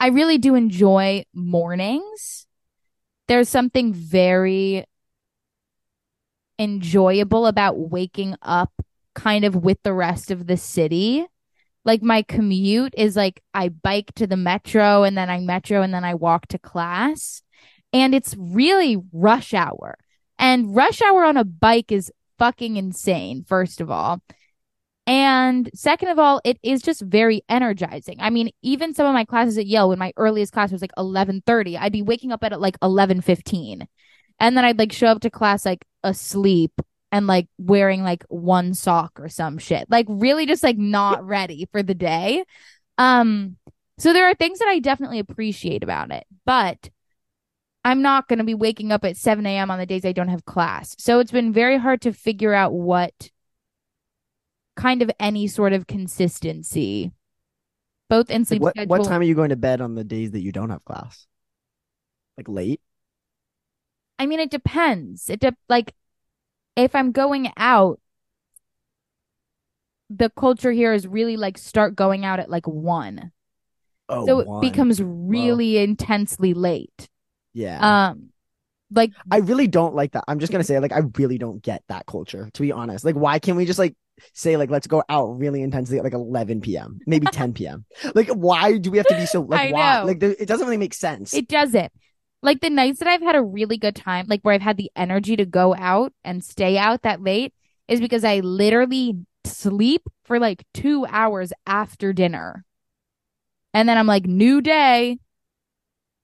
[0.00, 2.46] I really do enjoy mornings.
[3.26, 4.84] There's something very
[6.58, 8.72] enjoyable about waking up
[9.14, 11.26] kind of with the rest of the city.
[11.84, 15.92] Like my commute is like I bike to the metro and then I metro and
[15.92, 17.42] then I walk to class.
[17.92, 19.96] And it's really rush hour.
[20.38, 24.22] And rush hour on a bike is fucking insane, first of all.
[25.08, 28.18] And second of all, it is just very energizing.
[28.20, 30.92] I mean, even some of my classes at Yale, when my earliest class was like
[30.98, 33.88] 11:30, I'd be waking up at like 11:15.
[34.38, 36.72] And then I'd like show up to class like asleep
[37.10, 39.90] and like wearing like one sock or some shit.
[39.90, 42.44] Like really just like not ready for the day.
[42.98, 43.56] Um
[43.96, 46.90] so there are things that I definitely appreciate about it, but
[47.82, 49.70] I'm not going to be waking up at 7 a.m.
[49.70, 50.94] on the days I don't have class.
[50.98, 53.30] So it's been very hard to figure out what
[54.78, 57.12] kind of any sort of consistency,
[58.08, 58.88] both in sleep what, schedule.
[58.88, 61.26] What time are you going to bed on the days that you don't have class?
[62.36, 62.80] Like late?
[64.18, 65.28] I mean, it depends.
[65.28, 65.94] It de- like
[66.76, 68.00] if I'm going out,
[70.08, 73.32] the culture here is really like start going out at like one.
[74.08, 74.60] Oh, so it one.
[74.60, 75.82] becomes really Whoa.
[75.82, 77.08] intensely late.
[77.52, 78.10] Yeah.
[78.10, 78.30] Um,
[78.92, 80.24] like I really don't like that.
[80.28, 82.48] I'm just gonna say, like, I really don't get that culture.
[82.54, 83.96] To be honest, like, why can't we just like
[84.32, 86.98] say like let's go out really intensely at like 11 p.m.
[87.06, 87.84] maybe 10 p.m.
[88.14, 90.00] like, why do we have to be so like I why?
[90.00, 90.06] know.
[90.06, 91.34] Like, there, it doesn't really make sense.
[91.34, 91.92] It doesn't
[92.42, 94.90] like the nights that I've had a really good time, like where I've had the
[94.94, 97.52] energy to go out and stay out that late,
[97.88, 102.64] is because I literally sleep for like two hours after dinner.
[103.74, 105.18] And then I'm like, new day.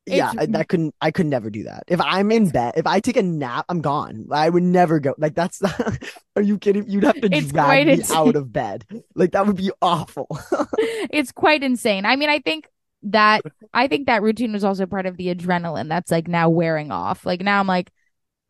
[0.07, 0.53] Yeah, it's...
[0.53, 0.95] that couldn't.
[1.01, 1.85] I could never do that.
[1.89, 4.27] If I'm in bed, if I take a nap, I'm gone.
[4.31, 5.15] I would never go.
[5.17, 5.63] Like that's.
[5.63, 5.99] Not,
[6.37, 6.89] are you kidding?
[6.89, 8.17] You'd have to it's drag me insane.
[8.17, 8.85] out of bed.
[9.15, 10.27] Like that would be awful.
[10.79, 12.05] it's quite insane.
[12.05, 12.69] I mean, I think
[13.05, 16.91] that I think that routine was also part of the adrenaline that's like now wearing
[16.91, 17.25] off.
[17.25, 17.91] Like now I'm like,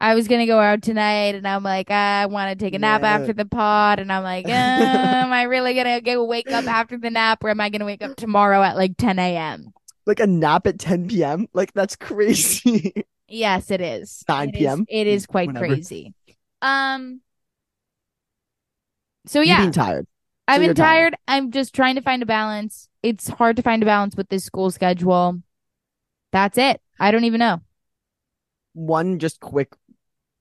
[0.00, 3.02] I was gonna go out tonight, and I'm like, I want to take a nap
[3.02, 3.14] yeah.
[3.14, 6.98] after the pod, and I'm like, uh, am I really gonna go wake up after
[6.98, 9.72] the nap, or am I gonna wake up tomorrow at like 10 a.m.
[10.06, 11.46] Like a nap at 10 p.m.
[11.52, 13.04] Like that's crazy.
[13.28, 14.24] yes, it is.
[14.28, 14.80] 9 it p.m.
[14.80, 15.66] Is, it is quite Whenever.
[15.66, 16.14] crazy.
[16.62, 17.20] Um.
[19.26, 20.06] So yeah, being tired.
[20.46, 20.76] I'm so tired.
[20.76, 21.16] tired.
[21.26, 22.88] I'm just trying to find a balance.
[23.02, 25.40] It's hard to find a balance with this school schedule.
[26.32, 26.80] That's it.
[26.98, 27.60] I don't even know.
[28.74, 29.72] One just quick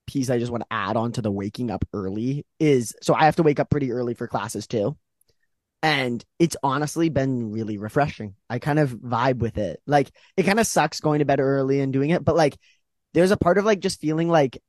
[0.08, 3.26] piece I just want to add on to the waking up early is so I
[3.26, 4.98] have to wake up pretty early for classes too.
[5.84, 8.36] And it's honestly been really refreshing.
[8.50, 9.82] I kind of vibe with it.
[9.86, 12.58] Like it kind of sucks going to bed early and doing it, but like
[13.14, 14.62] there's a part of like just feeling like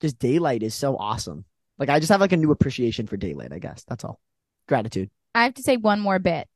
[0.00, 1.44] just daylight is so awesome.
[1.78, 3.84] Like I just have like a new appreciation for daylight, I guess.
[3.86, 4.20] That's all.
[4.68, 5.10] Gratitude.
[5.34, 6.48] I have to say one more bit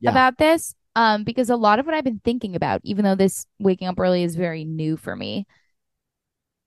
[0.00, 0.10] yeah.
[0.10, 0.74] about this.
[0.96, 4.00] Um, because a lot of what I've been thinking about, even though this waking up
[4.00, 5.46] early is very new for me,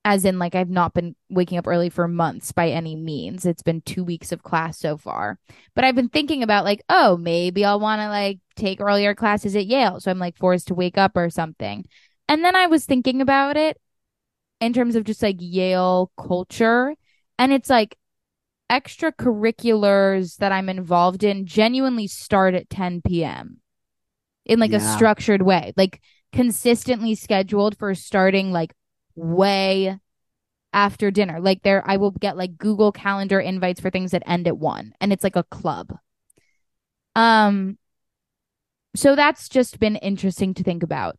[0.05, 3.45] as in like I've not been waking up early for months by any means.
[3.45, 5.39] It's been two weeks of class so far.
[5.75, 9.55] But I've been thinking about like, oh, maybe I'll want to like take earlier classes
[9.55, 9.99] at Yale.
[9.99, 11.85] So I'm like forced to wake up or something.
[12.27, 13.77] And then I was thinking about it
[14.61, 16.95] in terms of just like Yale culture
[17.37, 17.97] and it's like
[18.69, 23.57] extracurriculars that I'm involved in genuinely start at 10 p.m.
[24.45, 24.77] in like yeah.
[24.77, 28.73] a structured way, like consistently scheduled for starting like
[29.19, 29.99] way
[30.73, 31.39] after dinner.
[31.39, 34.93] Like there, I will get like Google Calendar invites for things that end at one,
[35.01, 35.97] and it's like a club.
[37.15, 37.77] Um,
[38.95, 41.17] so that's just been interesting to think about.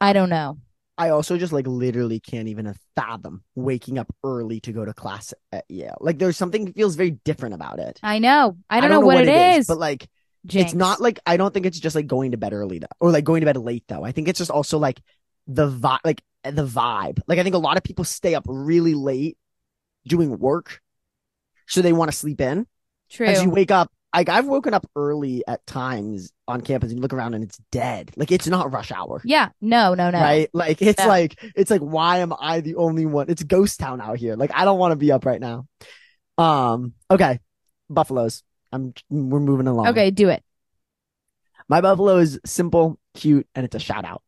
[0.00, 0.58] I don't know.
[0.98, 5.32] I also just like literally can't even fathom waking up early to go to class
[5.50, 5.96] at Yale.
[6.00, 7.98] Like there's something feels very different about it.
[8.02, 8.58] I know.
[8.68, 10.08] I don't, I don't know, know, what, what it is, is, but like
[10.44, 10.72] Jinx.
[10.72, 13.10] it's not like I don't think it's just like going to bed early though, or
[13.10, 14.04] like going to bed late though.
[14.04, 15.00] I think it's just also like
[15.46, 17.20] the vibe, like the vibe.
[17.26, 19.38] Like I think a lot of people stay up really late
[20.06, 20.80] doing work,
[21.66, 22.66] so they want to sleep in.
[23.10, 23.26] True.
[23.26, 27.02] As you wake up like I've woken up early at times on campus and you
[27.02, 28.12] look around and it's dead.
[28.16, 29.22] Like it's not rush hour.
[29.24, 29.48] Yeah.
[29.60, 30.20] No, no, no.
[30.20, 30.50] Right?
[30.52, 31.06] Like it's yeah.
[31.06, 33.30] like it's like why am I the only one?
[33.30, 34.36] It's ghost town out here.
[34.36, 35.66] Like I don't want to be up right now.
[36.36, 37.40] Um okay.
[37.88, 38.42] Buffaloes.
[38.70, 39.88] I'm we're moving along.
[39.88, 40.42] Okay, do it.
[41.68, 44.22] My buffalo is simple cute, and it's a shout out.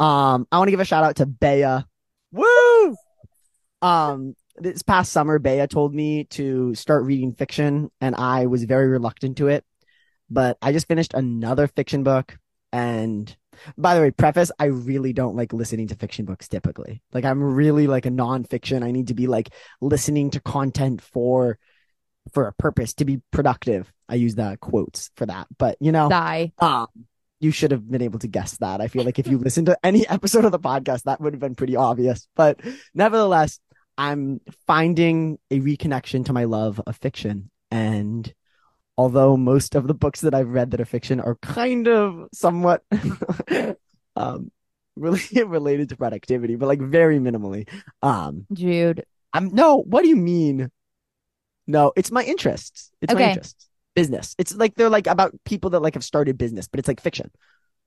[0.00, 1.84] Um, I want to give a shout out to Bea.
[2.32, 2.96] Woo!
[3.82, 8.88] Um, this past summer, Bea told me to start reading fiction, and I was very
[8.88, 9.64] reluctant to it.
[10.30, 12.36] But I just finished another fiction book,
[12.72, 13.34] and
[13.76, 17.02] by the way, preface, I really don't like listening to fiction books typically.
[17.12, 18.82] Like I'm really like a nonfiction.
[18.82, 21.58] I need to be like listening to content for
[22.32, 23.92] for a purpose to be productive.
[24.08, 25.46] I use the quotes for that.
[25.58, 26.52] But you know, die.
[26.58, 26.88] Um,
[27.44, 28.80] you should have been able to guess that.
[28.80, 31.40] I feel like if you listened to any episode of the podcast, that would have
[31.40, 32.26] been pretty obvious.
[32.34, 32.60] But
[32.94, 33.60] nevertheless,
[33.98, 37.50] I'm finding a reconnection to my love of fiction.
[37.70, 38.32] And
[38.96, 42.82] although most of the books that I've read that are fiction are kind of somewhat
[44.16, 44.50] um
[44.96, 47.68] really related to productivity, but like very minimally.
[48.02, 49.04] Um Jude.
[49.32, 50.70] I'm no, what do you mean?
[51.66, 52.90] No, it's my interests.
[53.00, 53.22] It's okay.
[53.22, 53.68] my interests.
[53.94, 54.34] Business.
[54.38, 57.30] It's like they're like about people that like have started business, but it's like fiction.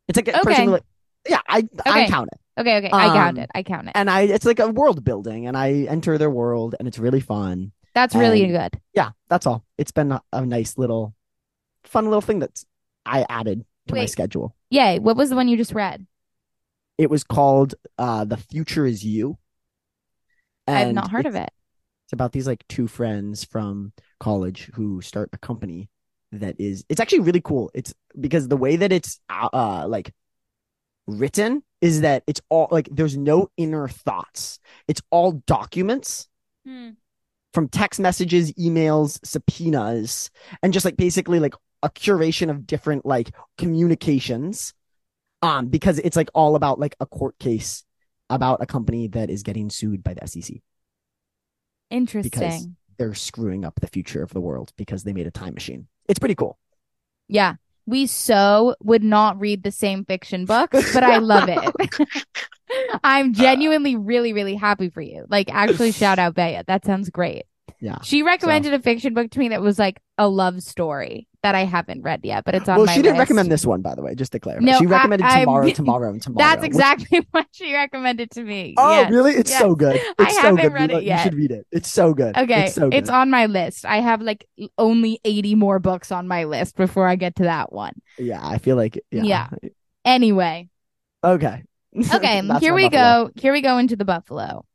[0.08, 0.42] It's like a okay.
[0.44, 0.84] person like
[1.28, 1.72] yeah, I okay.
[1.86, 2.62] I count it.
[2.62, 2.90] Okay, okay.
[2.92, 3.50] I count um, it.
[3.54, 3.92] I count it.
[3.96, 7.20] And I it's like a world building and I enter their world and it's really
[7.20, 7.72] fun.
[7.94, 8.80] That's really good.
[8.94, 9.64] Yeah, that's all.
[9.78, 11.16] It's been a, a, nice little
[11.84, 12.64] fun little thing that
[13.06, 14.02] I added to Wait.
[14.02, 14.56] my schedule.
[14.70, 15.00] Yay.
[15.00, 16.06] What was the one you just read?
[16.98, 19.36] It was called uh The Future Is Yours.
[20.68, 21.50] I've not heard of it.
[22.06, 25.90] It's about these like two friends from college who start a company
[26.32, 27.72] that is it's actually really cool.
[27.74, 30.14] It's because the way that it's uh, uh like
[31.08, 34.60] written is that it's all like there's no inner thoughts.
[34.88, 36.28] It's all documents
[36.66, 36.92] hmm.
[37.54, 40.30] from text messages, emails, subpoenas,
[40.62, 44.74] and just like basically like a curation of different like communications.
[45.44, 47.84] Um, because it's like all about like a court case
[48.30, 50.58] about a company that is getting sued by the SEC.
[51.90, 52.30] Interesting.
[52.30, 55.88] Because they're screwing up the future of the world because they made a time machine.
[56.08, 56.58] It's pretty cool.
[57.28, 57.56] Yeah
[57.88, 62.28] we so would not read the same fiction books, but I love it.
[63.04, 65.26] I'm genuinely really, really happy for you.
[65.30, 66.62] Like, actually, shout out Bea.
[66.68, 67.46] That sounds great.
[67.80, 68.00] Yeah.
[68.04, 68.76] She recommended so.
[68.76, 72.20] a fiction book to me that was like a love story that I haven't read
[72.24, 73.20] yet, but it's on well, she didn't list.
[73.20, 74.66] recommend this one, by the way, just to clarify.
[74.66, 76.46] No, she recommended I, tomorrow, tomorrow, and tomorrow.
[76.46, 77.28] That's exactly which...
[77.32, 78.74] what she recommended to me.
[78.76, 79.12] Oh, yes.
[79.12, 79.32] really?
[79.32, 79.62] It's yes.
[79.62, 79.96] so good.
[79.96, 80.74] It's I so haven't good.
[80.74, 81.20] read you, it yet.
[81.20, 81.68] You should read it.
[81.72, 82.38] It's so good.
[82.38, 82.66] Okay.
[82.66, 82.98] It's, so good.
[82.98, 83.86] it's on my list.
[83.86, 84.46] I have like
[84.78, 87.94] only 80 more books on my list before I get to that one.
[88.18, 89.24] Yeah, I feel like yeah.
[89.24, 89.50] yeah.
[90.04, 90.70] Anyway.
[91.22, 91.64] Okay.
[92.14, 93.26] Okay, here we buffalo.
[93.26, 93.32] go.
[93.36, 94.66] Here we go into the buffalo.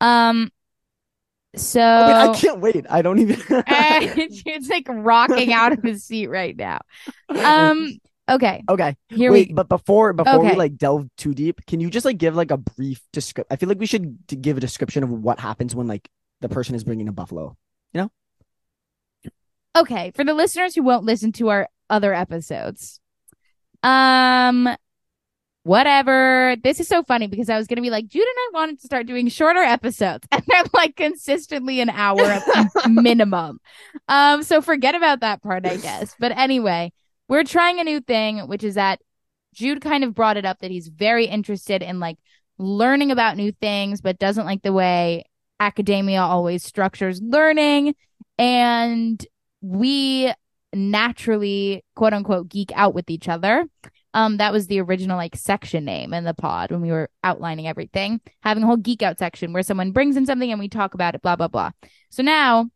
[0.00, 0.50] Um
[1.54, 2.86] so I, mean, I can't wait.
[2.88, 3.36] I don't even.
[3.48, 6.80] it's like rocking out of his seat right now.
[7.28, 7.98] Um.
[8.30, 8.62] Okay.
[8.68, 8.96] Okay.
[9.08, 9.54] Here wait, we.
[9.54, 10.50] But before before okay.
[10.50, 13.48] we like delve too deep, can you just like give like a brief description?
[13.50, 16.08] I feel like we should give a description of what happens when like
[16.40, 17.56] the person is bringing a buffalo.
[17.92, 19.30] You know.
[19.74, 23.00] Okay, for the listeners who won't listen to our other episodes,
[23.82, 24.68] um,
[25.64, 26.56] whatever.
[26.62, 28.80] This is so funny because I was going to be like, Jude and I wanted
[28.80, 32.40] to start doing shorter episodes and they're like consistently an hour
[32.88, 33.60] minimum.
[34.08, 36.14] Um, so forget about that part, I guess.
[36.18, 36.92] But anyway,
[37.28, 39.00] we're trying a new thing, which is that
[39.54, 42.18] Jude kind of brought it up that he's very interested in like
[42.58, 45.24] learning about new things, but doesn't like the way
[45.60, 47.94] academia always structures learning.
[48.38, 49.24] And
[49.60, 50.32] we
[50.74, 53.66] naturally, quote unquote, geek out with each other.
[54.14, 57.66] Um, that was the original like section name in the pod when we were outlining
[57.66, 60.94] everything, having a whole geek out section where someone brings in something and we talk
[60.94, 61.70] about it, blah, blah, blah.
[62.10, 62.70] So now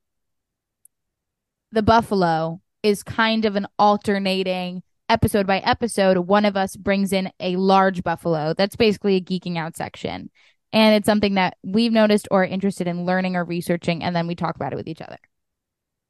[1.72, 6.18] the Buffalo is kind of an alternating episode by episode.
[6.18, 8.55] One of us brings in a large buffalo.
[8.57, 10.31] That's basically a geeking out section.
[10.72, 14.35] And it's something that we've noticed or interested in learning or researching, and then we
[14.35, 15.18] talk about it with each other.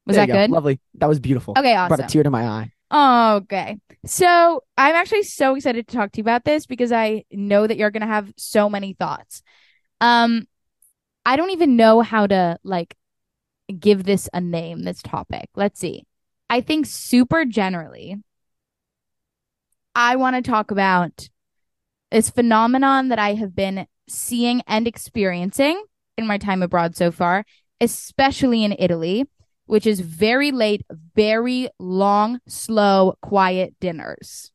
[0.05, 0.51] Was there that good?
[0.51, 0.79] Lovely.
[0.95, 1.53] That was beautiful.
[1.57, 1.97] Okay, awesome.
[1.97, 2.71] Brought a tear to my eye.
[2.91, 3.77] Okay.
[4.05, 7.77] So I'm actually so excited to talk to you about this because I know that
[7.77, 9.41] you're going to have so many thoughts.
[9.99, 10.47] Um,
[11.25, 12.95] I don't even know how to like
[13.77, 15.49] give this a name, this topic.
[15.55, 16.05] Let's see.
[16.49, 18.15] I think super generally,
[19.93, 21.27] I want to talk about
[22.11, 25.83] this phenomenon that I have been seeing and experiencing
[26.17, 27.43] in my time abroad so far,
[27.81, 29.25] especially in Italy
[29.67, 34.51] which is very late, very long, slow, quiet dinners.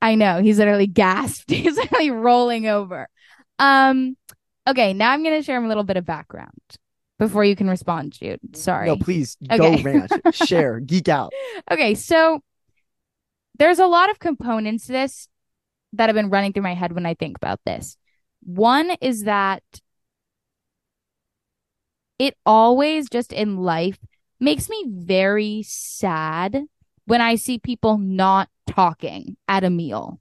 [0.00, 1.50] I know he's literally gasped.
[1.50, 3.08] He's literally rolling over.
[3.58, 4.16] Um,
[4.66, 6.52] okay, now I'm gonna share a little bit of background
[7.18, 8.56] before you can respond, Jude.
[8.56, 8.86] Sorry.
[8.86, 9.82] No, please okay.
[9.82, 11.32] go rant, share, geek out.
[11.70, 12.40] Okay, so
[13.58, 15.28] there's a lot of components to this
[15.94, 17.96] that have been running through my head when I think about this.
[18.44, 19.64] One is that
[22.18, 23.98] it always just in life
[24.40, 26.62] makes me very sad
[27.06, 30.20] when I see people not talking at a meal.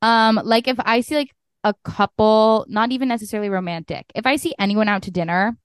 [0.00, 4.54] Um, like if I see like a couple, not even necessarily romantic, if I see
[4.58, 5.56] anyone out to dinner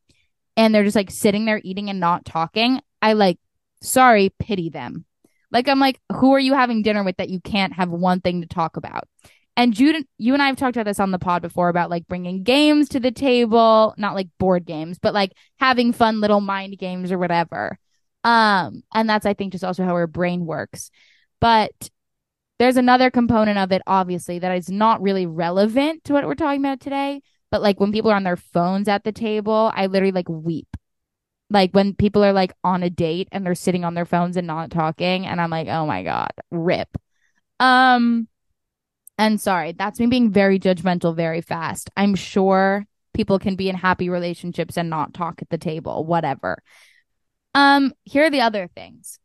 [0.57, 3.37] and they're just like sitting there eating and not talking, I like,
[3.81, 5.05] sorry, pity them.
[5.51, 8.41] Like I'm like, who are you having dinner with that you can't have one thing
[8.41, 9.07] to talk about?
[9.55, 12.07] And Jude, you and I have talked about this on the pod before about like
[12.07, 16.77] bringing games to the table, not like board games, but like having fun little mind
[16.79, 17.77] games or whatever.
[18.23, 20.89] Um, and that's I think just also how our brain works.
[21.39, 21.89] But
[22.57, 26.61] there's another component of it, obviously, that is not really relevant to what we're talking
[26.61, 27.21] about today.
[27.51, 30.67] But like when people are on their phones at the table, I literally like weep
[31.53, 34.47] like when people are like on a date and they're sitting on their phones and
[34.47, 36.97] not talking and i'm like oh my god rip
[37.59, 38.27] um
[39.17, 41.89] and sorry that's me being very judgmental very fast.
[41.95, 46.61] I'm sure people can be in happy relationships and not talk at the table whatever.
[47.53, 49.19] Um here are the other things.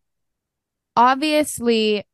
[0.96, 2.05] Obviously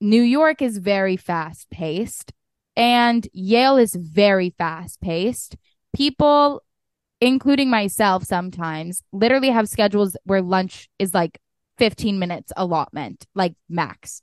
[0.00, 2.32] new york is very fast paced
[2.76, 5.56] and yale is very fast paced
[5.94, 6.62] people
[7.20, 11.38] including myself sometimes, literally have schedules where lunch is like
[11.78, 14.22] 15 minutes allotment, like max.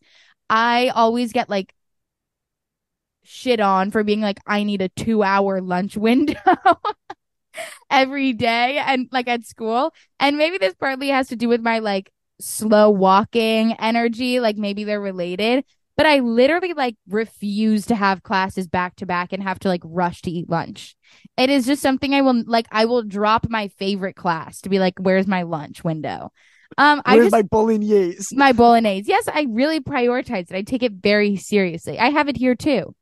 [0.50, 1.74] I always get like
[3.24, 6.36] shit on for being like, I need a two hour lunch window
[7.90, 9.94] every day and like at school.
[10.20, 14.40] And maybe this partly has to do with my like slow walking energy.
[14.40, 19.32] Like maybe they're related but I literally like refuse to have classes back to back
[19.32, 20.96] and have to like rush to eat lunch.
[21.38, 24.80] It is just something I will like I will drop my favorite class to be
[24.80, 26.32] like where's my lunch window.
[26.78, 28.36] Um where's I just, my bolognese?
[28.36, 29.08] My bolognese.
[29.08, 30.56] Yes, I really prioritize it.
[30.56, 32.00] I take it very seriously.
[32.00, 32.96] I have it here too.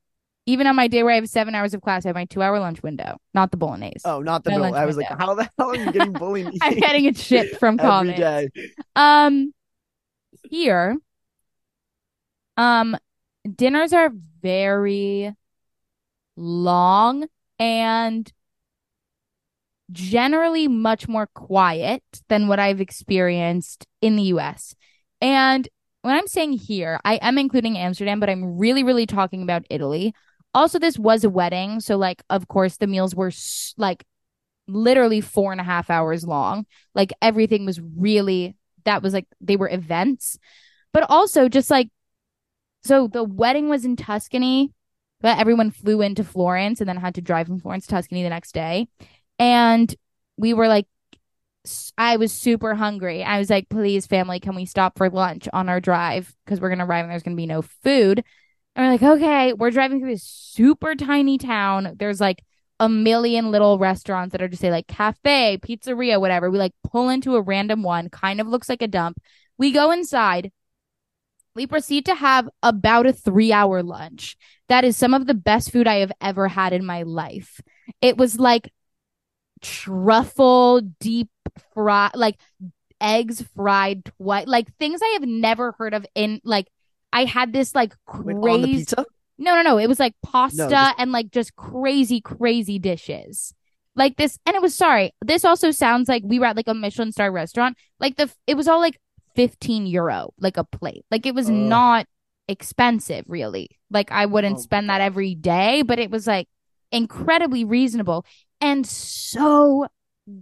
[0.47, 2.41] Even on my day where I have seven hours of class, I have my two
[2.41, 4.01] hour lunch window, not the bolognese.
[4.05, 4.77] Oh, not the bolognese.
[4.77, 5.11] I was window.
[5.11, 6.57] like, how the hell are you getting bolognese?
[6.61, 8.19] I'm getting it shipped from college.
[8.19, 8.73] Every day.
[8.95, 9.53] Um
[10.49, 10.97] here
[12.57, 12.97] um,
[13.55, 15.33] dinners are very
[16.35, 17.27] long
[17.59, 18.31] and
[19.91, 24.75] generally much more quiet than what I've experienced in the US.
[25.21, 25.67] And
[26.01, 30.13] when I'm saying here, I am including Amsterdam, but I'm really, really talking about Italy.
[30.53, 31.79] Also, this was a wedding.
[31.79, 33.31] So, like, of course, the meals were
[33.77, 34.05] like
[34.67, 36.65] literally four and a half hours long.
[36.93, 40.37] Like, everything was really, that was like, they were events.
[40.93, 41.89] But also, just like
[42.83, 44.73] so the wedding was in Tuscany,
[45.21, 48.29] but everyone flew into Florence and then had to drive from Florence to Tuscany the
[48.29, 48.87] next day.
[49.37, 49.93] And
[50.37, 50.87] we were like,
[51.95, 53.23] I was super hungry.
[53.23, 56.33] I was like, please, family, can we stop for lunch on our drive?
[56.43, 58.23] Because we're going to arrive and there's going to be no food.
[58.75, 61.95] And we're like, okay, we're driving through this super tiny town.
[61.97, 62.43] There's like
[62.79, 66.49] a million little restaurants that are just say like cafe, pizzeria, whatever.
[66.49, 69.21] We like pull into a random one, kind of looks like a dump.
[69.57, 70.51] We go inside.
[71.53, 74.37] We proceed to have about a three hour lunch.
[74.69, 77.59] That is some of the best food I have ever had in my life.
[78.01, 78.71] It was like
[79.61, 81.29] truffle deep
[81.73, 82.39] fried, like
[83.01, 86.67] eggs fried twice, like things I have never heard of in like
[87.13, 88.85] I had this like crazy.
[89.37, 89.77] No, no, no.
[89.79, 90.95] It was like pasta no, just...
[90.99, 93.53] and like just crazy, crazy dishes.
[93.95, 95.13] Like this, and it was sorry.
[95.21, 97.77] This also sounds like we were at like a Michelin star restaurant.
[97.99, 98.99] Like the, it was all like
[99.35, 101.03] 15 euro, like a plate.
[101.11, 102.05] Like it was uh, not
[102.47, 103.69] expensive, really.
[103.89, 106.47] Like I wouldn't oh, spend that every day, but it was like
[106.91, 108.25] incredibly reasonable
[108.61, 109.87] and so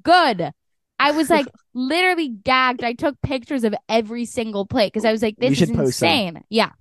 [0.04, 0.52] good.
[1.00, 2.84] I was like literally gagged.
[2.84, 6.44] I took pictures of every single plate because I was like, this is insane.
[6.50, 6.72] Yeah.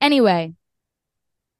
[0.00, 0.54] Anyway,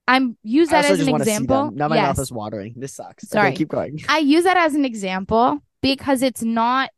[0.08, 1.70] I'm use that as an example.
[1.72, 2.16] Now my yes.
[2.16, 2.74] mouth is watering.
[2.76, 3.28] This sucks.
[3.28, 3.48] Sorry.
[3.48, 4.00] Okay, keep going.
[4.08, 6.90] I use that as an example because it's not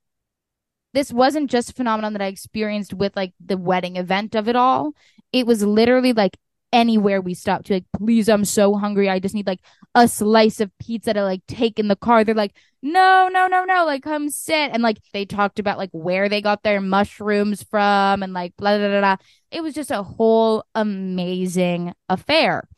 [0.95, 4.57] this wasn't just a phenomenon that I experienced with like the wedding event of it
[4.57, 4.93] all.
[5.33, 6.37] It was literally like
[6.73, 9.09] anywhere we stopped to like, please, I'm so hungry.
[9.09, 9.61] I just need like
[9.95, 12.25] a slice of pizza to like take in the car.
[12.25, 14.71] They're like, no, no, no, no, like come sit.
[14.73, 18.79] And like they talked about like where they got their mushrooms from and like blah,
[18.79, 19.17] blah, blah, blah.
[19.51, 22.69] It was just a whole amazing affair.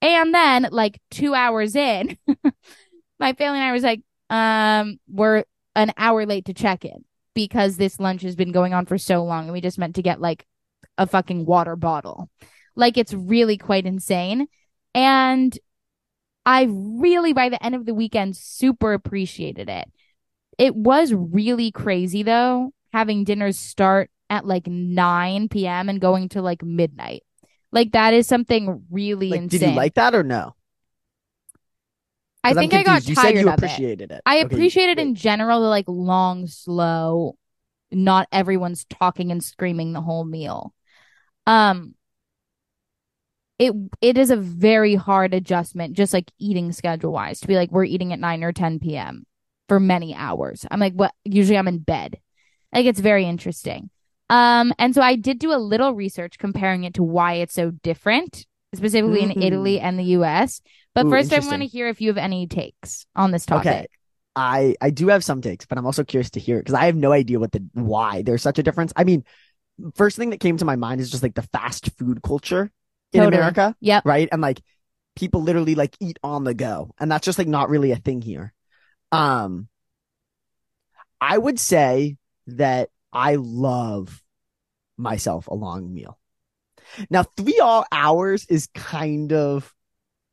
[0.00, 2.16] And then like two hours in,
[3.20, 5.44] my family and I was like, um, we're
[5.76, 9.24] an hour late to check in because this lunch has been going on for so
[9.24, 10.44] long and we just meant to get like
[10.98, 12.28] a fucking water bottle.
[12.74, 14.48] Like it's really quite insane.
[14.94, 15.56] And
[16.44, 19.90] I really, by the end of the weekend, super appreciated it.
[20.58, 25.88] It was really crazy though, having dinners start at like 9 p.m.
[25.88, 27.22] and going to like midnight.
[27.70, 29.60] Like that is something really like, insane.
[29.60, 30.54] Did you like that or no?
[32.44, 34.14] I think I got you tired said you of appreciated it.
[34.16, 34.22] it.
[34.26, 37.36] I okay, appreciated in general the like long, slow,
[37.92, 40.74] not everyone's talking and screaming the whole meal.
[41.46, 41.94] Um
[43.62, 47.70] it it is a very hard adjustment, just like eating schedule wise, to be like
[47.70, 49.24] we're eating at nine or ten p.m.
[49.68, 50.66] for many hours.
[50.68, 51.14] I'm like, what?
[51.24, 52.18] Usually I'm in bed.
[52.74, 53.88] Like it's very interesting.
[54.28, 57.70] Um, and so I did do a little research comparing it to why it's so
[57.70, 59.40] different, specifically mm-hmm.
[59.40, 60.60] in Italy and the U.S.
[60.92, 63.66] But Ooh, first, I want to hear if you have any takes on this topic.
[63.66, 63.86] Okay.
[64.34, 66.96] I I do have some takes, but I'm also curious to hear because I have
[66.96, 68.92] no idea what the why there's such a difference.
[68.96, 69.22] I mean,
[69.94, 72.72] first thing that came to my mind is just like the fast food culture
[73.12, 73.22] in.
[73.24, 73.76] America.
[73.80, 74.04] Yep.
[74.04, 74.28] Right.
[74.30, 74.60] And like
[75.16, 76.94] people literally like eat on the go.
[76.98, 78.52] And that's just like not really a thing here.
[79.10, 79.68] Um,
[81.20, 82.16] I would say
[82.48, 84.22] that I love
[84.96, 86.18] myself a long meal.
[87.10, 89.72] Now, three all hours is kind of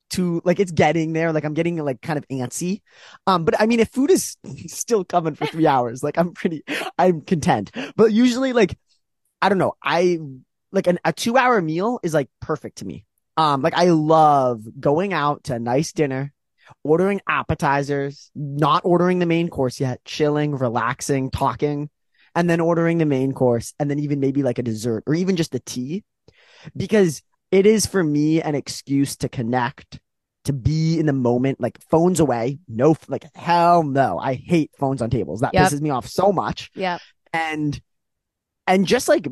[0.09, 1.31] too like it's getting there.
[1.31, 2.81] Like I'm getting like kind of antsy.
[3.27, 6.63] Um, but I mean, if food is still coming for three hours, like I'm pretty,
[6.97, 7.71] I'm content.
[7.95, 8.77] But usually, like
[9.41, 10.19] I don't know, I
[10.71, 13.05] like an, a two hour meal is like perfect to me.
[13.37, 16.33] Um, like I love going out to a nice dinner,
[16.83, 21.89] ordering appetizers, not ordering the main course yet, chilling, relaxing, talking,
[22.35, 25.35] and then ordering the main course, and then even maybe like a dessert or even
[25.35, 26.03] just a tea,
[26.75, 29.99] because it is for me an excuse to connect,
[30.45, 32.59] to be in the moment, like phones away.
[32.67, 34.19] No, like hell no.
[34.19, 35.41] I hate phones on tables.
[35.41, 35.67] That yep.
[35.67, 36.69] pisses me off so much.
[36.75, 36.99] Yeah.
[37.33, 37.79] And,
[38.67, 39.27] and just like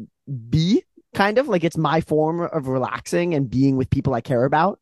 [0.50, 0.84] be
[1.18, 4.80] kind of like it's my form of relaxing and being with people I care about.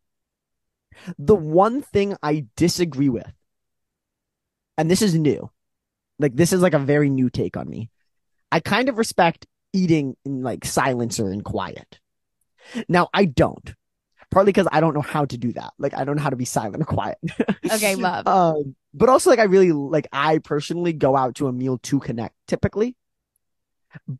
[1.17, 3.31] The one thing I disagree with,
[4.77, 5.49] and this is new,
[6.19, 7.89] like this is like a very new take on me.
[8.51, 11.99] I kind of respect eating in like silence or in quiet.
[12.89, 13.73] Now I don't.
[14.31, 15.71] Partly because I don't know how to do that.
[15.77, 17.17] Like I don't know how to be silent or quiet.
[17.71, 18.27] okay, love.
[18.27, 21.99] Um, but also like I really like I personally go out to a meal to
[22.01, 22.97] connect typically.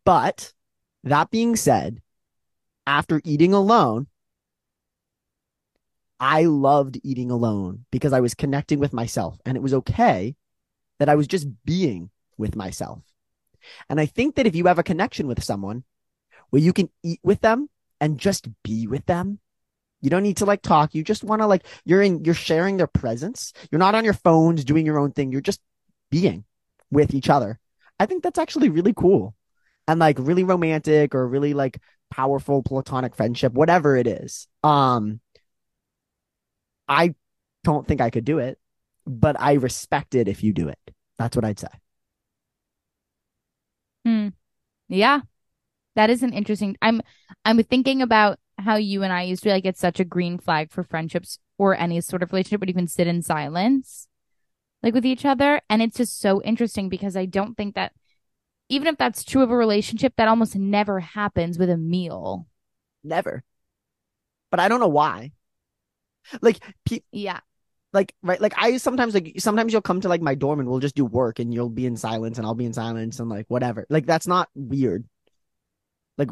[0.06, 0.54] But
[1.04, 2.02] that being said,
[2.88, 4.08] after eating alone,
[6.20, 10.36] I loved eating alone because I was connecting with myself and it was okay
[11.00, 13.02] that I was just being with myself.
[13.90, 15.84] And I think that if you have a connection with someone
[16.50, 17.70] where you can eat with them
[18.00, 19.40] and just be with them,
[20.02, 20.94] you don't need to like talk.
[20.94, 23.54] You just want to like, you're in, you're sharing their presence.
[23.72, 25.32] You're not on your phones doing your own thing.
[25.32, 25.62] You're just
[26.12, 26.46] being
[26.92, 27.60] with each other.
[28.00, 29.36] I think that's actually really cool
[29.88, 31.80] and like really romantic or really like
[32.10, 34.48] powerful platonic friendship, whatever it is.
[34.64, 35.20] Um,
[36.88, 37.16] I
[37.64, 38.60] don't think I could do it,
[39.06, 40.80] but I respect it if you do it.
[41.18, 41.68] That's what I'd say.
[44.06, 44.30] Hmm.
[44.88, 45.22] Yeah.
[45.96, 47.02] That is an interesting I'm
[47.46, 50.72] I'm thinking about how you and I used to like it's such a green flag
[50.72, 54.08] for friendships or any sort of relationship would even sit in silence
[54.84, 55.62] like with each other.
[55.70, 57.94] And it's just so interesting because I don't think that
[58.70, 62.48] even if that's true of a relationship, that almost never happens with a meal.
[63.04, 63.44] Never.
[64.52, 65.32] But I don't know why.
[66.42, 67.40] Like, pe- yeah.
[67.94, 68.42] Like, right.
[68.42, 71.06] Like, I sometimes, like, sometimes you'll come to like my dorm and we'll just do
[71.06, 73.86] work and you'll be in silence and I'll be in silence and like whatever.
[73.90, 75.06] Like, that's not weird.
[76.18, 76.30] Like,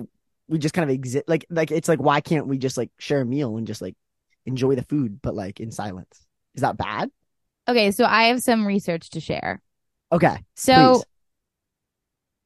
[0.48, 1.26] we just kind of exist.
[1.28, 3.96] Like, like, it's like, why can't we just like share a meal and just like
[4.46, 6.26] enjoy the food, but like in silence?
[6.56, 7.12] Is that bad?
[7.68, 7.92] Okay.
[7.92, 9.62] So I have some research to share.
[10.12, 10.38] Okay.
[10.56, 11.06] So, please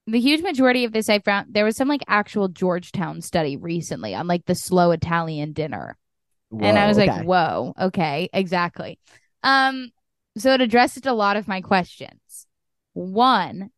[0.08, 4.16] the huge majority of this I found there was some like actual Georgetown study recently
[4.16, 5.98] on like the slow Italian dinner.
[6.50, 7.12] Whoa, and I was okay.
[7.12, 9.00] like, whoa, okay, exactly.
[9.44, 9.92] Um,
[10.38, 12.48] so it addressed a lot of my questions.
[12.94, 13.70] One,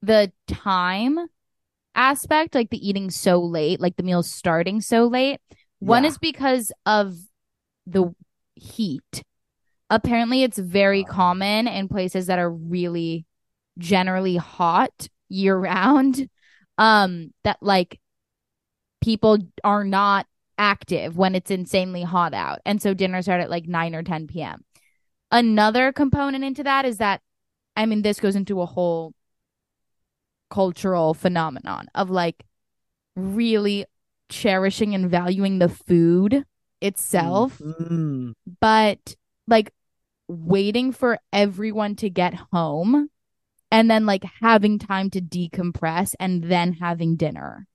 [0.00, 1.18] the time
[1.96, 5.40] aspect, like the eating so late, like the meals starting so late.
[5.80, 6.10] One yeah.
[6.10, 7.16] is because of
[7.84, 8.14] the
[8.54, 9.24] heat.
[9.90, 13.26] Apparently, it's very common in places that are really
[13.78, 16.28] generally hot year round
[16.78, 18.00] um that like
[19.02, 20.26] people are not
[20.58, 22.60] active when it's insanely hot out.
[22.64, 24.64] And so dinner start at like 9 or 10 p.m
[25.30, 27.20] another component into that is that
[27.76, 29.12] i mean this goes into a whole
[30.50, 32.44] cultural phenomenon of like
[33.16, 33.84] really
[34.28, 36.44] cherishing and valuing the food
[36.80, 37.58] itself.
[37.58, 38.32] Mm-hmm.
[38.60, 39.16] but
[39.48, 39.72] like
[40.28, 43.08] waiting for everyone to get home
[43.76, 47.66] and then like having time to decompress and then having dinner.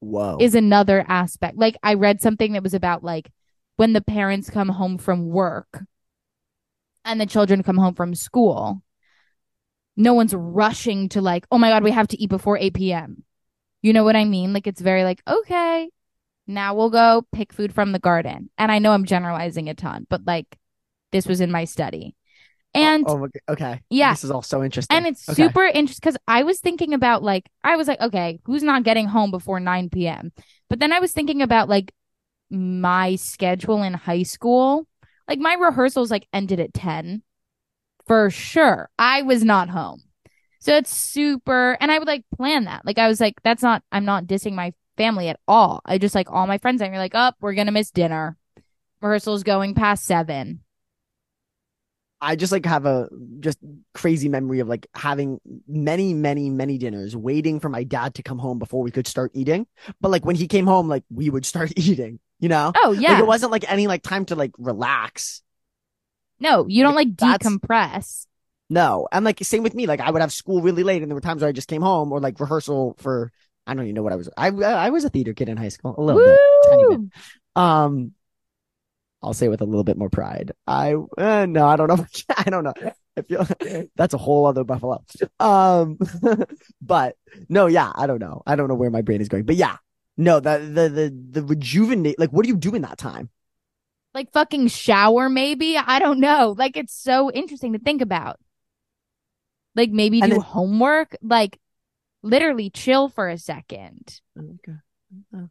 [0.00, 0.38] Whoa.
[0.40, 1.58] Is another aspect.
[1.58, 3.30] Like I read something that was about like
[3.76, 5.84] when the parents come home from work
[7.04, 8.82] and the children come home from school,
[9.94, 13.22] no one's rushing to like, oh my God, we have to eat before 8 p.m.
[13.82, 14.54] You know what I mean?
[14.54, 15.90] Like it's very like, okay,
[16.46, 18.48] now we'll go pick food from the garden.
[18.56, 20.56] And I know I'm generalizing a ton, but like
[21.12, 22.16] this was in my study.
[22.76, 23.80] And oh, oh, okay.
[23.88, 24.12] Yeah.
[24.12, 24.96] This is all so interesting.
[24.96, 25.42] And it's okay.
[25.42, 29.06] super interesting because I was thinking about like, I was like, okay, who's not getting
[29.06, 30.32] home before 9 p.m.?
[30.68, 31.92] But then I was thinking about like
[32.50, 34.86] my schedule in high school,
[35.26, 37.22] like my rehearsals like ended at 10
[38.06, 38.90] for sure.
[38.98, 40.02] I was not home.
[40.60, 42.84] So it's super, and I would like plan that.
[42.84, 45.80] Like I was like, that's not, I'm not dissing my family at all.
[45.84, 48.36] I just like all my friends, I'm like, up, oh, we're going to miss dinner.
[49.00, 50.60] Rehearsals going past seven.
[52.26, 53.08] I just like have a
[53.38, 53.56] just
[53.94, 58.40] crazy memory of like having many, many, many dinners, waiting for my dad to come
[58.40, 59.68] home before we could start eating.
[60.00, 62.72] But like when he came home, like we would start eating, you know?
[62.74, 63.12] Oh yeah.
[63.12, 65.40] Like, it wasn't like any like time to like relax.
[66.40, 68.26] No, you don't like, like decompress.
[68.68, 69.06] No.
[69.12, 69.86] And like same with me.
[69.86, 71.82] Like I would have school really late and there were times where I just came
[71.82, 73.30] home or like rehearsal for
[73.68, 74.28] I don't even know what I was.
[74.36, 75.94] I I was a theater kid in high school.
[75.96, 76.26] A little Woo!
[76.26, 76.70] bit.
[76.70, 77.12] Tiny bit.
[77.54, 78.12] Um
[79.26, 80.52] I'll say with a little bit more pride.
[80.68, 82.06] I uh, no, I don't know.
[82.36, 82.74] I don't know.
[83.16, 83.46] I feel
[83.96, 85.02] that's a whole other buffalo.
[85.40, 85.98] Um,
[86.80, 87.16] but
[87.48, 88.42] no, yeah, I don't know.
[88.46, 89.44] I don't know where my brain is going.
[89.44, 89.76] But yeah,
[90.16, 92.20] no, the the the the rejuvenate.
[92.20, 93.30] Like, what do you do in that time?
[94.14, 95.76] Like fucking shower, maybe.
[95.76, 96.54] I don't know.
[96.56, 98.38] Like, it's so interesting to think about.
[99.74, 101.16] Like maybe do then, homework.
[101.20, 101.58] Like
[102.22, 104.20] literally chill for a second.
[104.38, 104.78] Okay.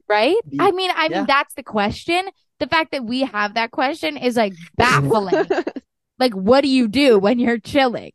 [0.08, 0.38] Right?
[0.60, 1.18] I mean, I yeah.
[1.18, 2.26] mean that's the question
[2.60, 5.48] the fact that we have that question is like baffling.
[6.20, 8.12] like, what do you do when you're chilling?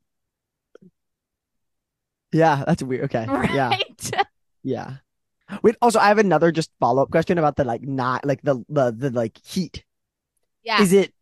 [2.33, 3.05] Yeah, that's weird.
[3.05, 3.27] Okay.
[3.29, 3.51] Right?
[3.53, 4.23] Yeah.
[4.63, 4.97] Yeah.
[5.63, 8.65] Wait, also I have another just follow up question about the like not like the,
[8.69, 9.85] the the like heat.
[10.63, 10.81] Yeah.
[10.81, 11.13] Is it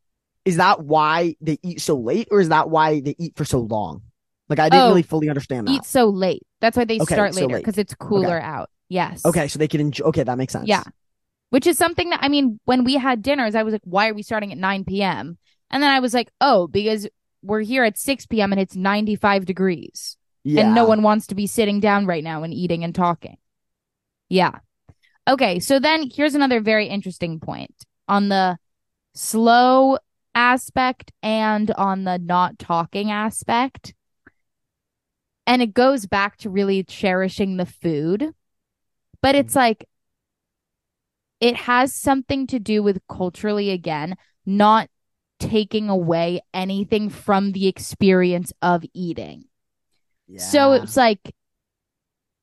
[0.45, 3.61] is that why they eat so late or is that why they eat for so
[3.61, 4.03] long?
[4.51, 5.73] Like I didn't oh, really fully understand that.
[5.73, 6.43] Eat so late.
[6.61, 8.47] That's why they okay, start later because so it's cooler okay.
[8.47, 8.71] out.
[8.91, 9.25] Yes.
[9.25, 10.05] Okay, so they can enjoy.
[10.07, 10.69] Okay, that makes sense.
[10.69, 10.83] Yeah
[11.51, 14.15] which is something that I mean, when we had dinners, I was like, why are
[14.15, 15.39] we starting at 9 p.m.?
[15.71, 17.09] And then I was like, oh, because
[17.43, 18.53] we're here at 6 p.m.
[18.53, 20.17] and it's 95 degrees.
[20.45, 20.63] Yeah.
[20.63, 23.37] And no one wants to be sitting down right now and eating and talking.
[24.29, 24.59] Yeah.
[25.29, 25.59] Okay.
[25.61, 27.75] So then here's another very interesting point
[28.07, 28.59] on the
[29.15, 29.99] slow
[30.35, 33.95] aspect and on the not talking aspect.
[35.47, 38.33] And it goes back to really cherishing the food.
[39.21, 39.59] But it's mm-hmm.
[39.59, 39.89] like
[41.41, 44.89] it has something to do with culturally again not
[45.39, 49.45] taking away anything from the experience of eating.
[50.27, 50.41] Yeah.
[50.41, 51.35] So it's like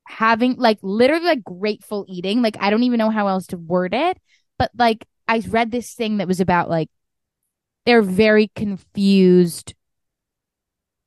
[0.08, 2.42] having like literally like grateful eating.
[2.42, 4.18] Like I don't even know how else to word it,
[4.58, 6.90] but like I read this thing that was about like
[7.86, 9.74] they're very confused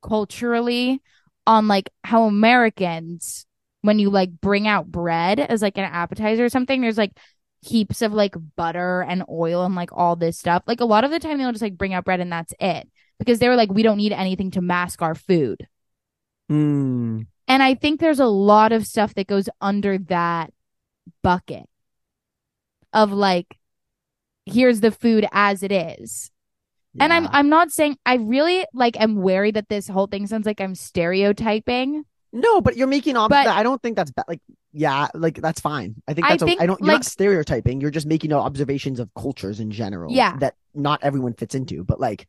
[0.03, 1.03] culturally
[1.47, 3.47] on like how Americans
[3.83, 7.13] when you like bring out bread as like an appetizer or something, there's like
[7.61, 10.63] heaps of like butter and oil and like all this stuff.
[10.67, 12.89] Like a lot of the time they'll just like bring out bread and that's it
[13.19, 15.67] because they were like, we don't need anything to mask our food.
[16.51, 17.27] Mm.
[17.47, 20.53] And I think there's a lot of stuff that goes under that
[21.23, 21.69] bucket
[22.93, 23.59] of like,
[24.47, 26.31] here's the food as it is.
[26.95, 27.05] Yeah.
[27.05, 30.47] And I'm I'm not saying I really like am wary that this whole thing sounds
[30.47, 32.05] like I'm stereotyping.
[32.33, 34.27] No, but you're making ob- but, I don't think that's bad.
[34.29, 34.41] Like
[34.73, 35.97] yeah, like that's fine.
[36.07, 37.81] I think that's I, think, a, I don't you're like, not stereotyping.
[37.81, 40.13] You're just making observations of cultures in general.
[40.13, 40.37] Yeah.
[40.37, 41.85] That not everyone fits into.
[41.85, 42.27] But like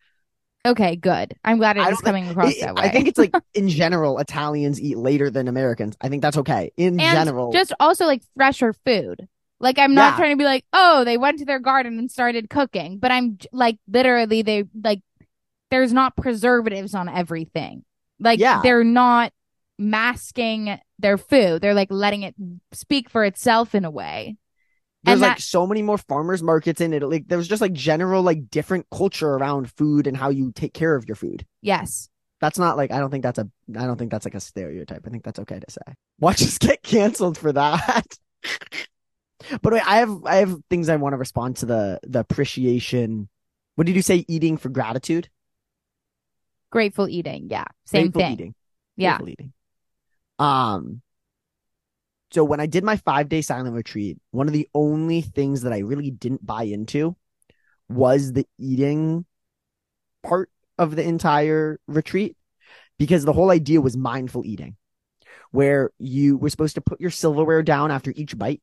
[0.66, 1.36] Okay, good.
[1.44, 2.84] I'm glad it's coming across it, that way.
[2.84, 5.96] I think it's like in general, Italians eat later than Americans.
[6.02, 6.72] I think that's okay.
[6.76, 7.52] In and general.
[7.54, 9.28] Just also like fresher food.
[9.62, 10.18] Like I'm not yeah.
[10.18, 13.38] trying to be like, oh, they went to their garden and started cooking, but I'm
[13.54, 15.02] like literally they like
[15.72, 17.84] there's not preservatives on everything.
[18.20, 18.62] Like yeah.
[18.62, 19.32] they're not
[19.80, 21.62] masking their food.
[21.62, 22.36] They're like letting it
[22.74, 24.38] speak for itself in a way.
[25.04, 27.18] There's and like that- so many more farmers markets in Italy.
[27.18, 30.74] Like, there was just like general like different culture around food and how you take
[30.74, 31.46] care of your food.
[31.62, 32.10] Yes.
[32.42, 35.04] That's not like I don't think that's a I don't think that's like a stereotype.
[35.06, 35.94] I think that's okay to say.
[36.20, 38.18] Watch us get canceled for that.
[39.62, 43.30] but wait, I have I have things I want to respond to the the appreciation.
[43.76, 44.26] What did you say?
[44.28, 45.30] Eating for gratitude.
[46.72, 47.48] Grateful eating.
[47.50, 48.34] Yeah, same Grateful thing.
[48.34, 48.56] Eating.
[48.96, 49.18] Yeah.
[49.18, 49.54] Grateful eating.
[50.40, 51.02] Um,
[52.32, 55.74] so when I did my five day silent retreat, one of the only things that
[55.74, 57.16] I really didn't buy into
[57.88, 59.26] was the eating
[60.24, 62.38] part of the entire retreat
[62.98, 64.76] because the whole idea was mindful eating,
[65.52, 68.62] where you were supposed to put your silverware down after each bite.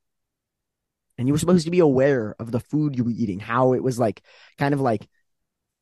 [1.19, 3.83] And you were supposed to be aware of the food you were eating, how it
[3.83, 4.23] was like
[4.59, 5.09] kind of like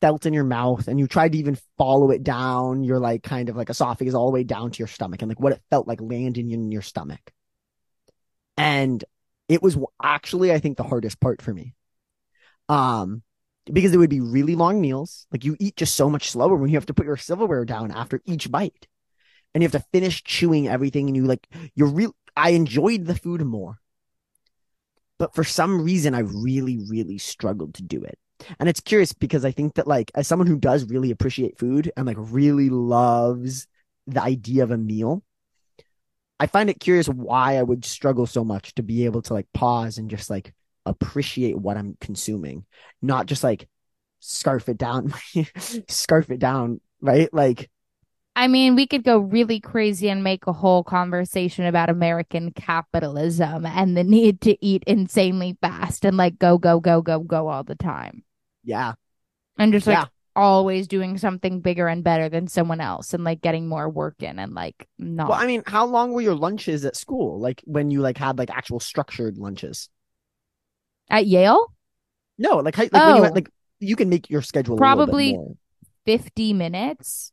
[0.05, 3.49] felt in your mouth and you tried to even follow it down your like kind
[3.49, 5.87] of like esophagus all the way down to your stomach and like what it felt
[5.87, 7.31] like landing in your stomach.
[8.55, 9.03] And
[9.49, 11.73] it was actually, I think, the hardest part for me.
[12.69, 13.23] Um,
[13.65, 15.25] because it would be really long meals.
[15.31, 17.91] Like you eat just so much slower when you have to put your silverware down
[17.91, 18.87] after each bite.
[19.55, 23.15] And you have to finish chewing everything and you like you're real I enjoyed the
[23.15, 23.79] food more.
[25.17, 28.19] but for some reason I really, really struggled to do it.
[28.59, 31.91] And it's curious because I think that like as someone who does really appreciate food
[31.95, 33.67] and like really loves
[34.07, 35.23] the idea of a meal,
[36.39, 39.47] I find it curious why I would struggle so much to be able to like
[39.53, 40.53] pause and just like
[40.85, 42.65] appreciate what I'm consuming,
[43.01, 43.67] not just like
[44.19, 45.13] scarf it down,
[45.87, 47.33] scarf it down, right?
[47.33, 47.69] Like
[48.37, 53.65] I mean, we could go really crazy and make a whole conversation about American capitalism
[53.65, 57.63] and the need to eat insanely fast and like go, go, go, go, go all
[57.63, 58.24] the time.
[58.65, 58.93] Yeah.
[59.57, 60.05] And just like yeah.
[60.35, 64.37] always doing something bigger and better than someone else and like getting more work in
[64.39, 65.29] and like not.
[65.29, 67.39] Well, I mean, how long were your lunches at school?
[67.39, 69.89] Like when you like had like actual structured lunches?
[71.09, 71.71] At Yale?
[72.37, 73.07] No, like, like oh.
[73.07, 73.35] when you had, oh.
[73.35, 73.49] like
[73.79, 75.37] you can make your schedule probably
[76.05, 77.31] 50 minutes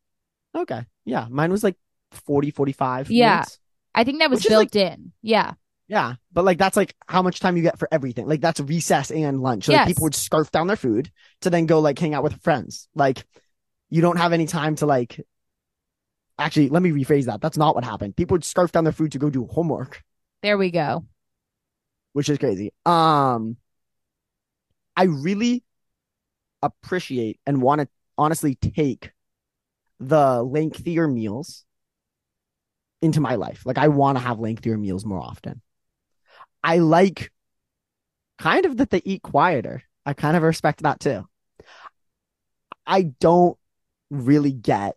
[0.55, 0.85] Okay.
[1.05, 1.26] Yeah.
[1.30, 1.76] Mine was like
[2.12, 3.11] 40, 45.
[3.11, 3.35] Yeah.
[3.35, 3.59] Minutes,
[3.95, 5.12] I think that was built like, in.
[5.22, 5.53] Yeah.
[5.89, 6.14] Yeah.
[6.33, 8.26] But like that's like how much time you get for everything.
[8.26, 9.64] Like that's recess and lunch.
[9.64, 9.80] So yes.
[9.80, 11.11] like, people would scarf down their food
[11.43, 12.89] to then go like hang out with friends.
[12.95, 13.24] Like
[13.91, 15.20] you don't have any time to like
[16.39, 17.41] actually let me rephrase that.
[17.41, 18.16] That's not what happened.
[18.16, 20.03] People would scarf down their food to go do homework.
[20.43, 21.05] There we go.
[22.12, 22.72] Which is crazy.
[22.87, 23.57] Um
[24.97, 25.64] I really
[26.62, 29.12] appreciate and want to honestly take
[29.99, 31.64] the lengthier meals
[33.01, 33.66] into my life.
[33.66, 35.61] Like I want to have lengthier meals more often.
[36.62, 37.32] I like
[38.38, 39.82] kind of that they eat quieter.
[40.04, 41.26] I kind of respect that too.
[42.86, 43.56] I don't
[44.10, 44.96] really get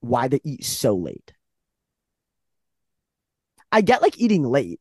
[0.00, 1.32] why they eat so late.
[3.72, 4.80] I get like eating late,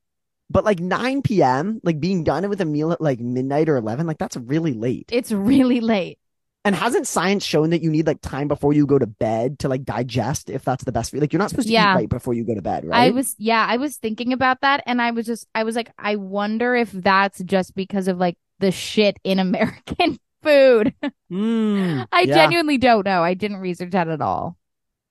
[0.50, 4.06] but like 9 p.m., like being done with a meal at like midnight or 11,
[4.06, 5.10] like that's really late.
[5.12, 6.20] It's really late.
[6.66, 9.68] And hasn't science shown that you need like time before you go to bed to
[9.68, 11.22] like digest if that's the best for you?
[11.22, 11.94] Like you're not supposed to yeah.
[11.94, 13.08] eat right before you go to bed, right?
[13.08, 15.92] I was yeah, I was thinking about that and I was just I was like,
[15.98, 20.94] I wonder if that's just because of like the shit in American food.
[21.32, 22.34] Mm, I yeah.
[22.34, 23.24] genuinely don't know.
[23.24, 24.58] I didn't research that at all.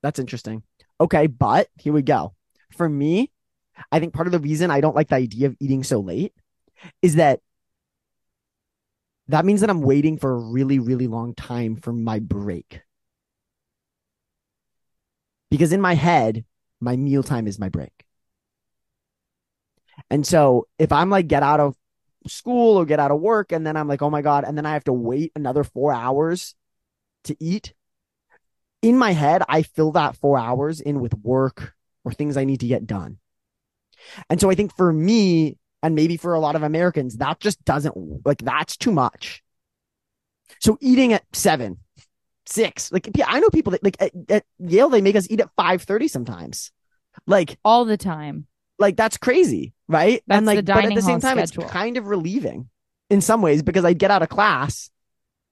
[0.03, 0.63] That's interesting.
[1.01, 2.35] Okay, but here we go.
[2.77, 3.31] For me,
[3.91, 6.33] I think part of the reason I don't like the idea of eating so late
[7.03, 7.41] is that
[9.29, 12.83] that means that I'm waiting for a really, really long time for my break.
[15.51, 16.45] Because in my head,
[16.81, 17.93] my mealtime is my break.
[20.11, 21.77] And so if I'm like, get out of
[22.27, 24.67] school or get out of work, and then I'm like, oh my God, and then
[24.67, 26.55] I have to wait another four hours
[27.25, 27.75] to eat.
[28.81, 32.61] In my head, I fill that four hours in with work or things I need
[32.61, 33.19] to get done.
[34.29, 37.65] And so I think for me, and maybe for a lot of Americans, that just
[37.65, 39.43] doesn't like that's too much.
[40.61, 41.79] So eating at seven,
[42.47, 45.51] six, like I know people that like at, at Yale they make us eat at
[45.57, 46.71] five thirty sometimes,
[47.27, 48.47] like all the time.
[48.79, 50.23] Like that's crazy, right?
[50.27, 51.65] That's and like, but at the same time, schedule.
[51.65, 52.69] it's kind of relieving
[53.11, 54.91] in some ways because I get out of class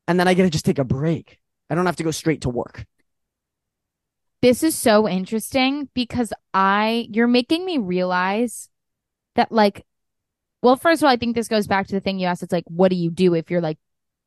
[0.09, 1.39] and then I get to just take a break.
[1.69, 2.85] I don't have to go straight to work.
[4.43, 8.71] This is so interesting because I, you're making me realize
[9.37, 9.85] that like
[10.63, 12.43] well, first of all, I think this goes back to the thing you asked.
[12.43, 13.79] It's like, what do you do if you're like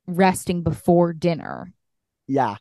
[0.06, 1.72] resting before dinner?
[2.26, 2.56] Yeah.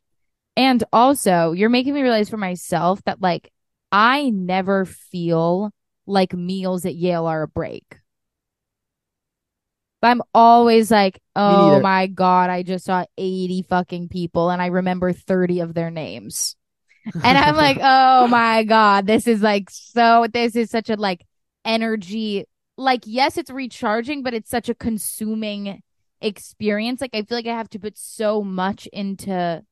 [0.56, 3.52] And also, you're making me realize for myself that like
[3.92, 5.72] I never feel
[6.06, 7.98] like meals at Yale are a break.
[10.02, 14.66] But I'm always like, oh my God, I just saw 80 fucking people and I
[14.66, 16.58] remember 30 of their names.
[17.24, 21.26] and I'm like, oh my God, this is like so, this is such a like
[21.64, 22.46] energy
[22.78, 25.82] like yes it's recharging but it's such a consuming
[26.22, 27.02] experience.
[27.02, 29.64] Like i feel like i have to put so much into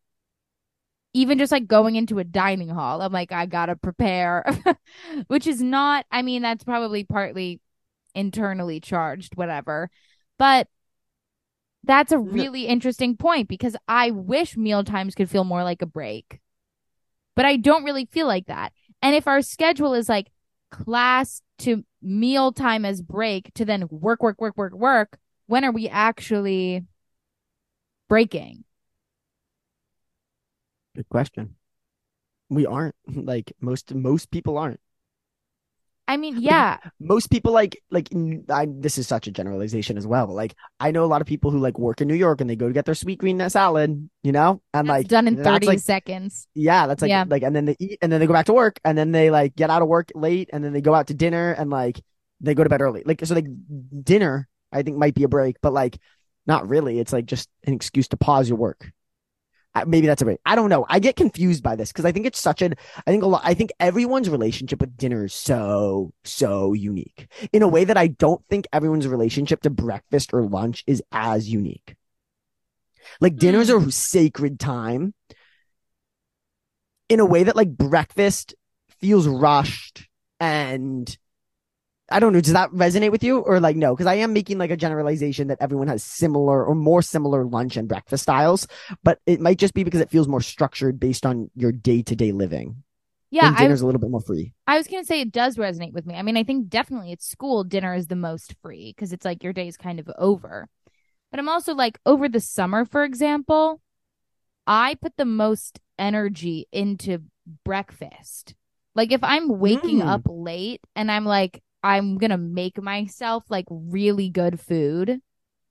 [1.13, 4.45] even just like going into a dining hall i'm like i gotta prepare
[5.27, 7.59] which is not i mean that's probably partly
[8.15, 9.89] internally charged whatever.
[10.37, 10.67] But
[11.83, 15.87] that's a really interesting point because i wish meal times could feel more like a
[15.87, 16.39] break.
[17.35, 18.73] But i don't really feel like that.
[19.01, 20.31] And if our schedule is like
[20.69, 25.71] class to meal time as break to then work, work, work, work, work, when are
[25.71, 26.85] we actually
[28.07, 28.63] breaking?
[30.95, 31.55] Good question.
[32.49, 34.79] We aren't like most most people aren't.
[36.07, 36.77] I mean, yeah.
[36.99, 38.09] Most people like like
[38.49, 40.27] I, this is such a generalization as well.
[40.27, 42.49] But like I know a lot of people who like work in New York and
[42.49, 45.67] they go to get their Sweetgreen salad, you know, and that's like done in thirty
[45.67, 46.47] like, seconds.
[46.53, 47.23] Yeah, that's like yeah.
[47.27, 49.31] like and then they eat and then they go back to work and then they
[49.31, 52.01] like get out of work late and then they go out to dinner and like
[52.41, 53.03] they go to bed early.
[53.05, 53.47] Like so, like
[54.03, 55.97] dinner I think might be a break, but like
[56.45, 56.99] not really.
[56.99, 58.91] It's like just an excuse to pause your work,
[59.87, 60.37] maybe that's a way.
[60.45, 60.85] I don't know.
[60.89, 62.75] I get confused by this because I think it's such an.
[63.05, 63.41] I think a lot.
[63.43, 68.07] I think everyone's relationship with dinner is so so unique in a way that I
[68.07, 71.95] don't think everyone's relationship to breakfast or lunch is as unique.
[73.19, 73.87] Like dinners mm.
[73.87, 75.13] are sacred time
[77.09, 78.55] in a way that like breakfast
[78.99, 80.07] feels rushed
[80.39, 81.17] and
[82.11, 82.41] I don't know.
[82.41, 83.95] Does that resonate with you or like no?
[83.95, 87.77] Because I am making like a generalization that everyone has similar or more similar lunch
[87.77, 88.67] and breakfast styles,
[89.03, 92.15] but it might just be because it feels more structured based on your day to
[92.15, 92.83] day living.
[93.31, 94.53] Yeah, and dinner's I, a little bit more free.
[94.67, 96.15] I was gonna say it does resonate with me.
[96.15, 99.43] I mean, I think definitely at school dinner is the most free because it's like
[99.43, 100.67] your day is kind of over.
[101.31, 103.81] But I'm also like over the summer, for example,
[104.67, 107.23] I put the most energy into
[107.63, 108.53] breakfast.
[108.95, 110.07] Like if I'm waking mm.
[110.07, 115.21] up late and I'm like, I'm gonna make myself like really good food.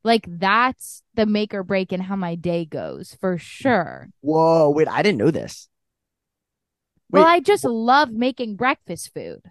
[0.03, 4.09] Like that's the make or break in how my day goes for sure.
[4.21, 5.69] Whoa, wait, I didn't know this.
[7.11, 9.43] Wait, well, I just love making breakfast food.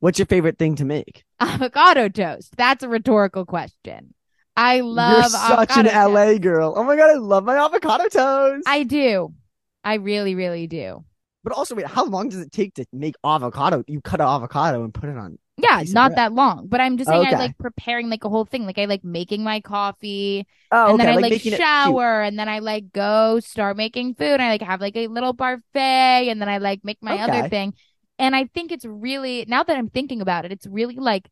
[0.00, 1.24] What's your favorite thing to make?
[1.40, 2.56] Avocado toast.
[2.56, 4.14] That's a rhetorical question.
[4.56, 5.94] I love You're such an toast.
[5.94, 6.74] LA girl.
[6.76, 8.64] Oh my god, I love my avocado toast.
[8.66, 9.34] I do.
[9.82, 11.04] I really, really do.
[11.42, 13.82] But also, wait, how long does it take to make avocado?
[13.86, 16.66] You cut an avocado and put it on yeah, not that long.
[16.66, 17.34] But I'm just saying okay.
[17.34, 18.66] I like preparing like a whole thing.
[18.66, 20.46] Like I like making my coffee.
[20.70, 21.04] Oh, and okay.
[21.04, 24.24] then I like, like shower and then I like go start making food.
[24.24, 27.22] And I like have like a little parfait and then I like make my okay.
[27.22, 27.74] other thing.
[28.18, 31.28] And I think it's really now that I'm thinking about it, it's really like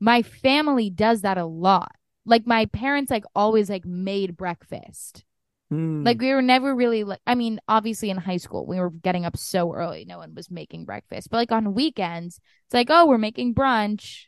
[0.00, 1.92] my family does that a lot.
[2.24, 5.25] Like my parents like always like made breakfast.
[5.72, 6.04] Mm.
[6.04, 9.24] Like we were never really like I mean, obviously in high school we were getting
[9.24, 11.30] up so early, no one was making breakfast.
[11.30, 14.26] But like on weekends, it's like, oh, we're making brunch.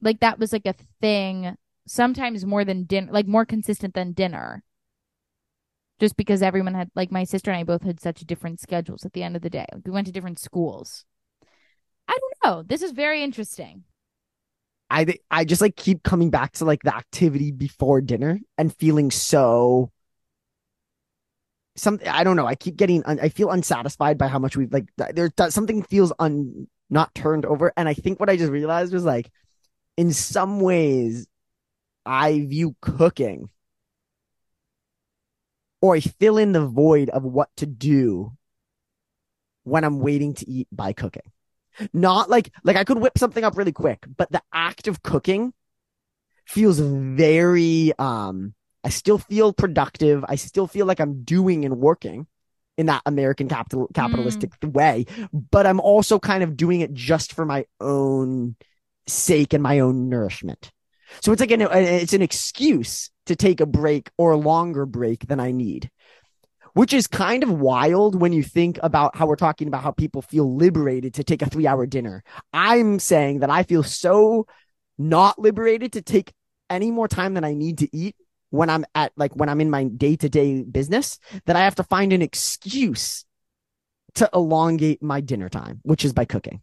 [0.00, 4.62] Like that was like a thing, sometimes more than dinner, like more consistent than dinner.
[5.98, 9.12] Just because everyone had like my sister and I both had such different schedules at
[9.12, 9.66] the end of the day.
[9.70, 11.04] Like we went to different schools.
[12.08, 12.62] I don't know.
[12.62, 13.84] This is very interesting.
[14.90, 19.10] I I just like keep coming back to like the activity before dinner and feeling
[19.10, 19.92] so
[21.76, 22.46] something I don't know.
[22.46, 26.66] I keep getting I feel unsatisfied by how much we've like there's something feels un
[26.90, 29.30] not turned over and I think what I just realized was like
[29.96, 31.26] in some ways
[32.04, 33.48] I view cooking
[35.80, 38.32] or I fill in the void of what to do
[39.62, 41.22] when I'm waiting to eat by cooking.
[41.92, 45.52] Not like like I could whip something up really quick, but the act of cooking
[46.46, 50.24] feels very um I still feel productive.
[50.28, 52.26] I still feel like I'm doing and working
[52.78, 54.72] in that American capital capitalistic mm.
[54.72, 58.56] way, but I'm also kind of doing it just for my own
[59.06, 60.72] sake and my own nourishment.
[61.20, 65.26] So it's like an it's an excuse to take a break or a longer break
[65.26, 65.90] than I need
[66.74, 70.22] which is kind of wild when you think about how we're talking about how people
[70.22, 72.22] feel liberated to take a three hour dinner.
[72.52, 74.46] I'm saying that I feel so
[74.98, 76.32] not liberated to take
[76.68, 78.16] any more time than I need to eat
[78.50, 81.76] when I'm at like when I'm in my day to day business that I have
[81.76, 83.24] to find an excuse
[84.14, 86.60] to elongate my dinner time, which is by cooking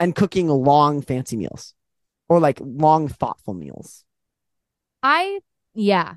[0.00, 1.74] and cooking long fancy meals
[2.28, 4.04] or like long thoughtful meals.
[5.02, 5.40] I,
[5.74, 6.14] yeah,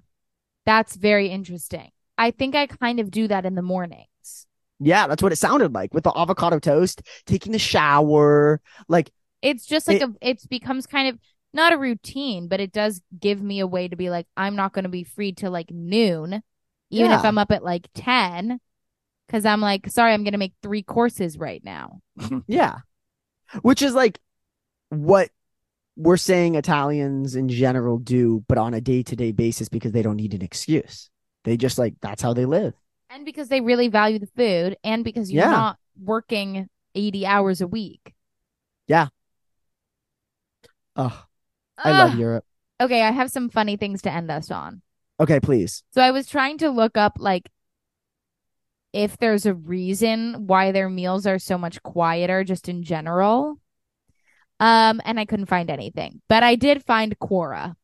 [0.65, 1.91] that's very interesting.
[2.21, 4.45] I think I kind of do that in the mornings.
[4.79, 9.09] Yeah, that's what it sounded like with the avocado toast, taking the shower, like
[9.41, 11.17] it's just like it, a it becomes kind of
[11.51, 14.71] not a routine, but it does give me a way to be like I'm not
[14.71, 16.43] going to be free till like noon,
[16.91, 17.17] even yeah.
[17.17, 18.59] if I'm up at like 10
[19.27, 22.01] cuz I'm like sorry, I'm going to make 3 courses right now.
[22.47, 22.81] yeah.
[23.63, 24.19] Which is like
[24.89, 25.31] what
[25.95, 30.03] we're saying Italians in general do, but on a day to day basis because they
[30.03, 31.09] don't need an excuse.
[31.43, 32.73] They just like that's how they live.
[33.09, 35.51] And because they really value the food and because you're yeah.
[35.51, 38.13] not working 80 hours a week.
[38.87, 39.07] Yeah.
[40.95, 41.25] Oh,
[41.77, 42.45] I love Europe.
[42.79, 44.81] Okay, I have some funny things to end us on.
[45.19, 45.83] Okay, please.
[45.93, 47.49] So I was trying to look up like
[48.93, 53.59] if there's a reason why their meals are so much quieter just in general.
[54.59, 56.21] Um and I couldn't find anything.
[56.27, 57.75] But I did find Quora.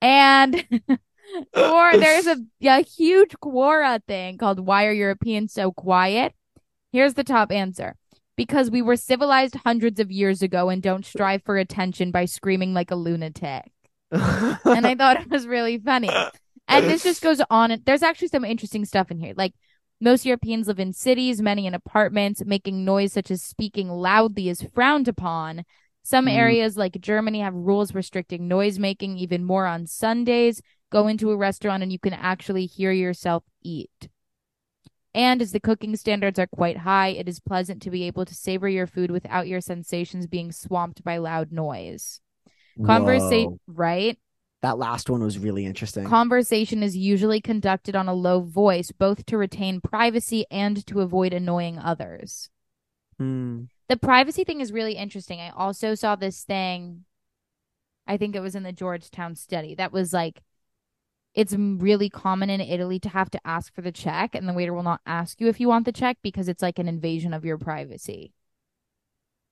[0.00, 0.64] And
[1.54, 6.34] or there's a, a huge Quora thing called Why Are Europeans So Quiet?
[6.92, 7.96] Here's the top answer.
[8.36, 12.72] Because we were civilized hundreds of years ago and don't strive for attention by screaming
[12.72, 13.70] like a lunatic.
[14.10, 16.08] and I thought it was really funny.
[16.66, 17.82] And this just goes on.
[17.84, 19.34] There's actually some interesting stuff in here.
[19.36, 19.52] Like
[20.00, 22.42] most Europeans live in cities, many in apartments.
[22.44, 25.64] Making noise such as speaking loudly is frowned upon.
[26.02, 26.32] Some mm.
[26.32, 31.36] areas like Germany have rules restricting noise making even more on Sundays go into a
[31.36, 34.08] restaurant and you can actually hear yourself eat.
[35.12, 38.34] And as the cooking standards are quite high, it is pleasant to be able to
[38.34, 42.20] savor your food without your sensations being swamped by loud noise.
[42.84, 44.18] Conversation, right?
[44.62, 46.04] That last one was really interesting.
[46.04, 51.32] Conversation is usually conducted on a low voice, both to retain privacy and to avoid
[51.32, 52.50] annoying others.
[53.18, 53.64] Hmm.
[53.88, 55.40] The privacy thing is really interesting.
[55.40, 57.04] I also saw this thing,
[58.06, 60.42] I think it was in the Georgetown study, that was like,
[61.34, 64.74] it's really common in Italy to have to ask for the check, and the waiter
[64.74, 67.44] will not ask you if you want the check because it's like an invasion of
[67.44, 68.32] your privacy.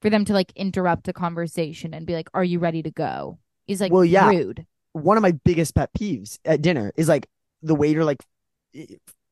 [0.00, 3.38] For them to like interrupt the conversation and be like, "Are you ready to go?"
[3.66, 4.28] is like Well, yeah.
[4.28, 4.66] rude.
[4.92, 7.28] One of my biggest pet peeves at dinner is like
[7.62, 8.24] the waiter like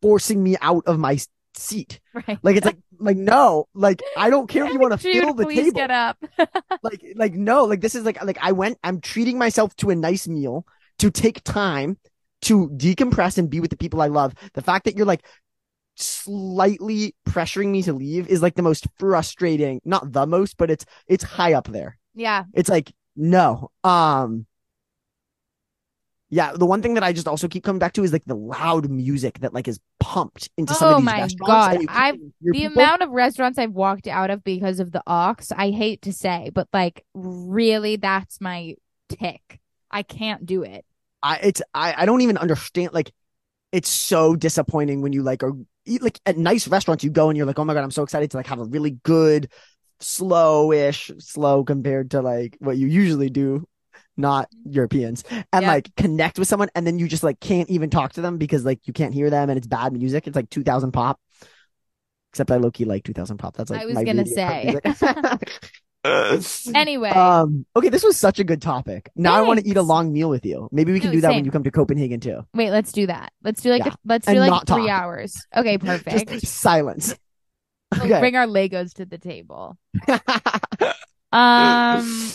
[0.03, 1.19] forcing me out of my
[1.55, 2.01] seat.
[2.13, 2.39] Right.
[2.43, 5.45] Like it's like like no, like I don't care if you want to fill the
[5.45, 5.73] please table.
[5.73, 6.19] get up.
[6.83, 9.95] like like no like this is like like i went i'm treating myself to a
[9.97, 10.67] nice meal
[10.99, 11.97] to take time
[12.47, 15.25] to decompress and be with the people i love the fact that you're like
[15.97, 20.85] slightly pressuring me to leave is like the most frustrating not the most but it's
[21.07, 22.45] it's high up there yeah.
[22.55, 24.47] it's like no um
[26.29, 28.35] yeah the one thing that i just also keep coming back to is like the
[28.35, 32.19] loud music that like is pumped into some Oh of these my restaurants God, I've-
[32.43, 32.73] the people.
[32.83, 36.51] amount of restaurants I've walked out of because of the ox, I hate to say,
[36.55, 38.75] but like really that's my
[39.09, 39.61] tick.
[39.91, 40.85] I can't do it.
[41.27, 43.13] I it's I, I don't even understand like
[43.73, 45.53] it's so disappointing when you like are
[45.85, 48.03] eat like at nice restaurants you go and you're like oh my god I'm so
[48.05, 49.51] excited to like have a really good
[50.01, 53.67] slow-ish slow compared to like what you usually do
[54.17, 55.73] not Europeans and Yeah.
[55.73, 58.65] like connect with someone and then you just like can't even talk to them because
[58.65, 61.21] like you can't hear them and it's bad music it's like 2000 pop
[62.33, 64.79] except I low key like 2000 pop that's like I was gonna say.
[66.31, 66.77] music.
[66.77, 69.83] Anyway, um okay this was such a good topic now I want to eat a
[69.83, 72.21] long meal with you maybe we can No, do that when you come to Copenhagen
[72.21, 73.33] too wait, let's do that.
[73.43, 73.93] Let's do like Yeah.
[73.93, 74.91] a, let's do And like three talk.
[74.91, 75.35] hours.
[75.57, 76.29] Okay, perfect.
[76.31, 77.15] Just silence.
[78.01, 79.77] We'll bring our Legos to the table.
[81.33, 82.31] Um.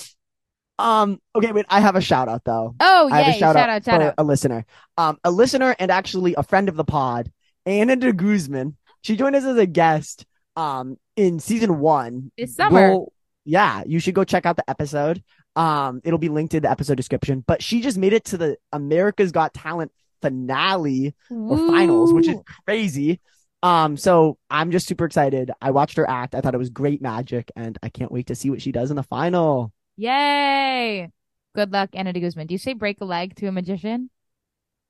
[0.79, 1.21] um.
[1.35, 1.51] Okay.
[1.51, 1.65] Wait.
[1.69, 2.75] I have a shout out though.
[2.79, 3.85] Oh I have a shout, Shout, out, out!
[3.85, 4.13] Shout for out!
[4.17, 4.65] a listener.
[4.97, 5.17] Um.
[5.23, 7.31] A listener and actually a friend of the pod,
[7.65, 8.75] Anna DeGuzman.
[9.01, 10.25] She joined us as a guest.
[10.55, 10.97] Um.
[11.15, 12.31] In season one.
[12.37, 12.89] This summer.
[12.91, 13.13] We'll-
[13.45, 13.83] yeah.
[13.85, 15.23] You should go check out the episode.
[15.55, 16.01] Um.
[16.03, 17.43] It'll be linked in the episode description.
[17.45, 22.37] But she just made it to the America's Got Talent finale or finals, which is
[22.65, 23.19] crazy.
[23.63, 25.51] Um, so I'm just super excited.
[25.61, 26.33] I watched her act.
[26.35, 28.89] I thought it was great magic, and I can't wait to see what she does
[28.89, 29.71] in the final.
[29.97, 31.09] yay!
[31.53, 32.47] Good luck, Anna DeGuzman.
[32.47, 34.09] Do you say break a leg to a magician?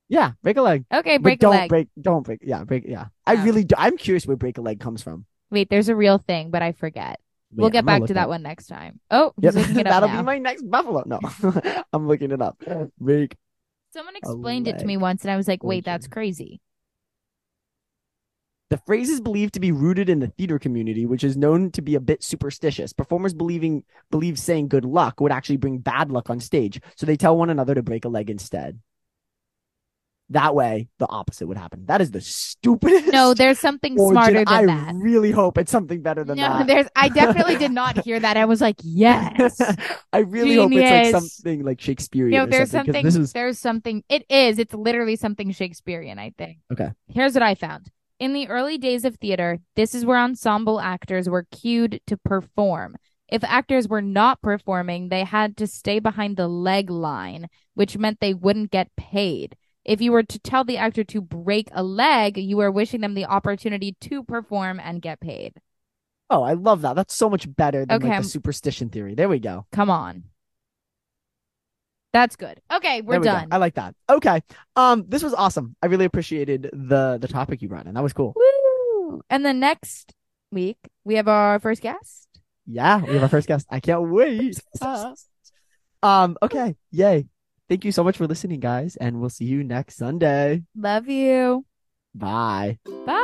[0.10, 0.86] Yeah, break a leg.
[0.94, 1.52] Okay, But break a leg.
[1.52, 1.70] don't leg.
[1.70, 1.88] break.
[2.00, 2.40] Don't break.
[2.44, 2.84] Yeah, break.
[2.88, 3.44] Yeah, I Oh.
[3.44, 3.64] really.
[3.64, 5.26] Do, I'm curious where break a leg comes from.
[5.50, 7.20] Wait, there's a real thing, but I forget.
[7.56, 8.30] We'll Wait, get I'm back to that up.
[8.30, 9.00] one next time.
[9.10, 10.18] Oh, Yep, looking it up that'll now.
[10.18, 11.04] be my next buffalo.
[11.06, 11.20] No,
[11.94, 12.62] I'm looking it up.
[13.00, 13.36] Break.
[13.94, 16.62] Someone explained it to me once, and I was like, "Wait, that's crazy."
[18.70, 21.82] The phrase is believed to be rooted in the theater community, which is known to
[21.82, 22.94] be a bit superstitious.
[22.94, 27.18] Performers believing believe saying good luck would actually bring bad luck on stage, so they
[27.18, 28.80] tell one another to break a leg instead.
[30.32, 31.86] That way, the opposite would happen.
[31.88, 33.12] That is the stupidest.
[33.12, 34.14] No, there's something origin.
[34.14, 34.96] smarter than I that.
[34.96, 36.68] really hope it's something better than No, that.
[36.68, 36.88] there's.
[36.96, 38.38] I definitely did not hear that.
[38.38, 39.60] I was like, "Yes."
[40.14, 42.32] I really hope it's like something like Shakespearean.
[42.32, 43.06] No, there's something, something.
[43.06, 44.04] This is There's something.
[44.10, 44.58] It is.
[44.58, 46.18] It's literally something Shakespearean.
[46.18, 46.60] I think.
[46.72, 46.92] Okay.
[47.08, 47.88] Here's what I found.
[48.20, 52.96] In the early days of theater, this is where ensemble actors were cued to perform.
[53.28, 58.20] If actors were not performing, they had to stay behind the leg line, which meant
[58.20, 59.56] they wouldn't get paid.
[59.84, 63.16] If you were to tell the actor to break a leg, you are wishing them
[63.16, 65.54] the opportunity to perform and get paid.
[66.30, 66.96] oh, I love that.
[66.96, 69.16] That's so much better than Okay, like the superstition theory.
[69.16, 69.66] There we go.
[69.72, 70.24] Come on.
[72.14, 72.60] That's good.
[72.72, 73.32] Okay, we're we go.
[73.32, 73.48] done.
[73.52, 73.96] I like that.
[74.10, 74.42] Okay.
[74.76, 75.76] Um, this was awesome.
[75.82, 77.94] I really appreciated the the topic you brought in.
[77.94, 78.34] That was cool.
[78.36, 79.22] Woo!
[79.30, 80.14] And the next
[80.52, 82.28] week, we have our first guest.
[82.66, 83.66] Yeah, we have our first guest.
[83.70, 84.60] I can't wait.
[84.82, 85.14] Ah.
[86.04, 86.76] um, okay.
[86.92, 87.28] Yay.
[87.72, 90.64] Thank you so much for listening, guys, and we'll see you next Sunday.
[90.76, 91.64] Love you.
[92.14, 92.80] Bye.
[93.06, 93.21] Bye.